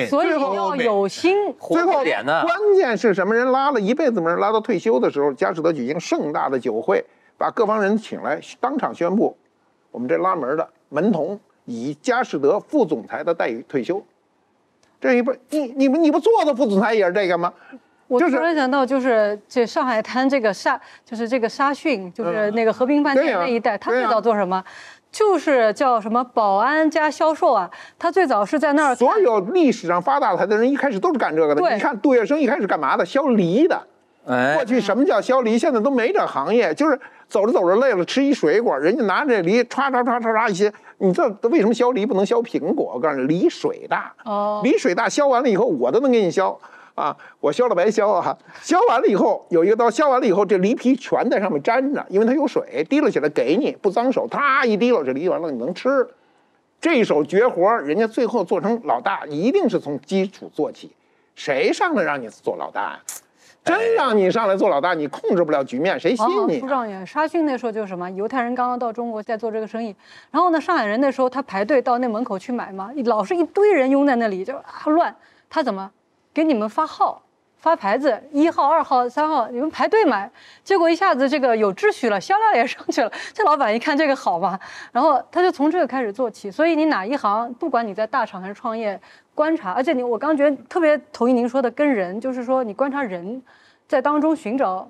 [0.08, 1.54] 所以要有心。
[1.60, 7.06] 最后点呢关键是什么人拉了一辈子门，拉到退休的时候，佳士得举行盛大的酒会，
[7.42, 9.36] 把各方人请来，当场宣布，
[9.90, 14.00] 我们这拉门的门童以佳士得副总裁的待遇退休。
[15.00, 17.52] 这一不，你你们你不做的副总裁也是这个吗？
[18.08, 24.64] 我突然想到，就是这上海滩这个沙，就是这个沙逊，就是那个和平饭店那一带，他最早做什么？
[25.12, 27.68] 就是叫什么保安加销售啊。
[27.98, 31.74] 他最早是在那儿所有历史上发大财的人一开始都是干这个的。
[31.74, 33.04] 你看杜月笙一开始干嘛的？
[33.04, 33.82] 削梨的。
[34.28, 35.58] 哎过，去什么叫削梨？
[35.58, 37.00] 现在都没这行业，就是
[37.32, 40.72] 走着走着累了吃一水果，人家拿着这梨歘歘歘歘歘一些。
[40.98, 42.92] 你知道为什么削梨不能削苹果？
[42.94, 44.14] 我告诉你，梨水大。
[44.26, 46.60] 哦梨水大，削完了以后我都能给你削
[46.94, 47.16] 啊！
[47.40, 56.06] 我削了白削啊，削完了以后有一个刀，削完了以后这梨皮全在上面粘着，因为它有水，滴溜起来给你，不脏手，啪一滴溜，这梨完了你能吃。
[56.82, 60.92] 这手绝活儿，人家最后做成老大，一定是从基础做起。
[61.34, 63.00] 谁上来让你做老大呀、
[63.64, 66.36] 真让你上来做老大，你控制不了局面，谁信你啊？
[66.36, 69.96] 好好出状元，沙逊那时候就是什么，犹太人刚刚到中国在做这个生意，
[70.32, 75.16] 然后呢，上海人那时候他排队到那门口去买嘛，老是一堆人拥在那里，就啊乱，
[75.50, 75.92] 他怎么
[76.34, 77.22] 给你们发号？
[77.58, 80.28] 发牌子，一号、二号、三号，你们排队买。
[80.64, 83.12] 结果一下子这个有秩序了，销量也上去了。
[83.36, 84.60] 这老板一看这个好嘛，
[84.92, 86.50] 然后他就从这个开始做起。
[86.50, 89.00] 所以你哪一行，不管你在大厂还是创业，
[89.34, 93.42] 观察，而且你我刚觉得特别同意您说的跟人，就是说你观察人，
[93.88, 94.90] 在当中寻找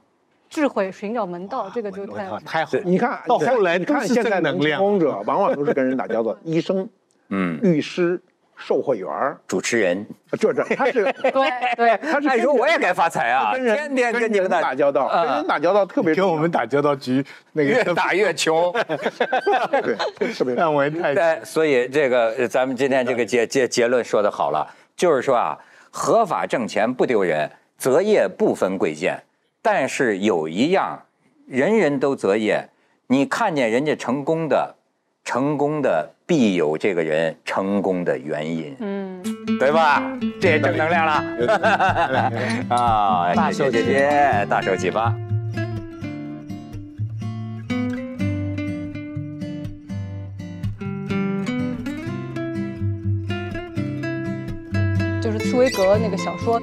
[0.49, 2.83] 智慧，寻找门道，这个就太太好了。
[2.83, 6.89] 你看到后来你看现在正能量成功者往往都是跟人打交道， 医生、
[7.29, 8.21] 嗯，律师、
[8.63, 10.05] 售货员儿，主持人，
[10.39, 11.31] 这这他是 对
[11.75, 11.97] 对。
[11.97, 18.71] 他说我也该发财啊，跟人天天跟你们打交道，啊跟人打交道特别跟我们打交道局那个越打越穷。
[19.81, 25.57] 对范围太对，所以这个呃咱们今天这个结结结论说的好了，就是说啊，
[25.89, 29.23] 合法挣钱不丢人，择业不分贵贱，
[29.61, 31.03] 但是有一样，
[31.47, 32.69] 人人都择业，
[33.07, 34.75] 你看见人家成功的，
[35.23, 39.21] 成功的必有这个人成功的原因，嗯，
[39.59, 40.01] 对吧？
[40.39, 41.11] 这也正能量了
[42.73, 43.33] 啊！
[43.35, 45.13] 大谢谢谢手姐姐，大手启发。
[55.21, 56.61] 就是茨威格那个小说。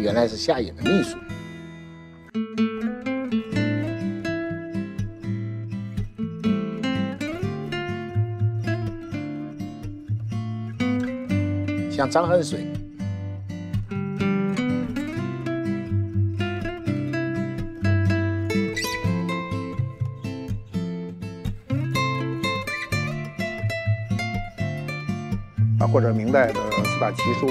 [0.00, 1.18] 原来是夏衍的秘书。
[11.90, 12.64] 像张恨水，
[25.80, 27.48] 啊，或者明代的四大奇书。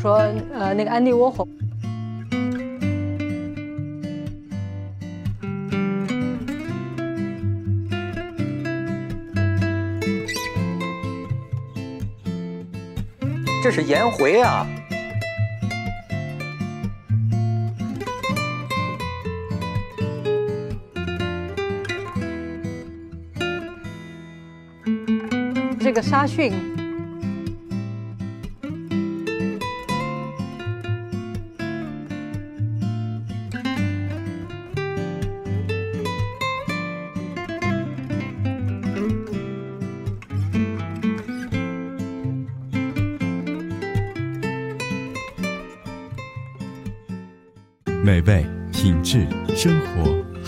[0.00, 0.14] 说
[0.54, 1.46] 呃那个安迪窝火
[13.62, 14.66] 这是颜回啊。
[25.78, 26.52] 这个沙逊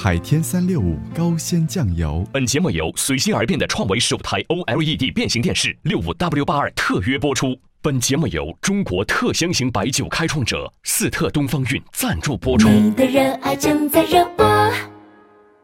[0.03, 2.27] 海天三六五高鲜酱油。
[2.33, 7.57] 本节目由随心而变的创维首台 OLED 变形电视六五 W 八二特约播出。
[7.81, 12.69] 本节目由中国特香型白酒开创者四特东方韵赞助播出。
[12.69, 14.92] 你的热爱正在热播。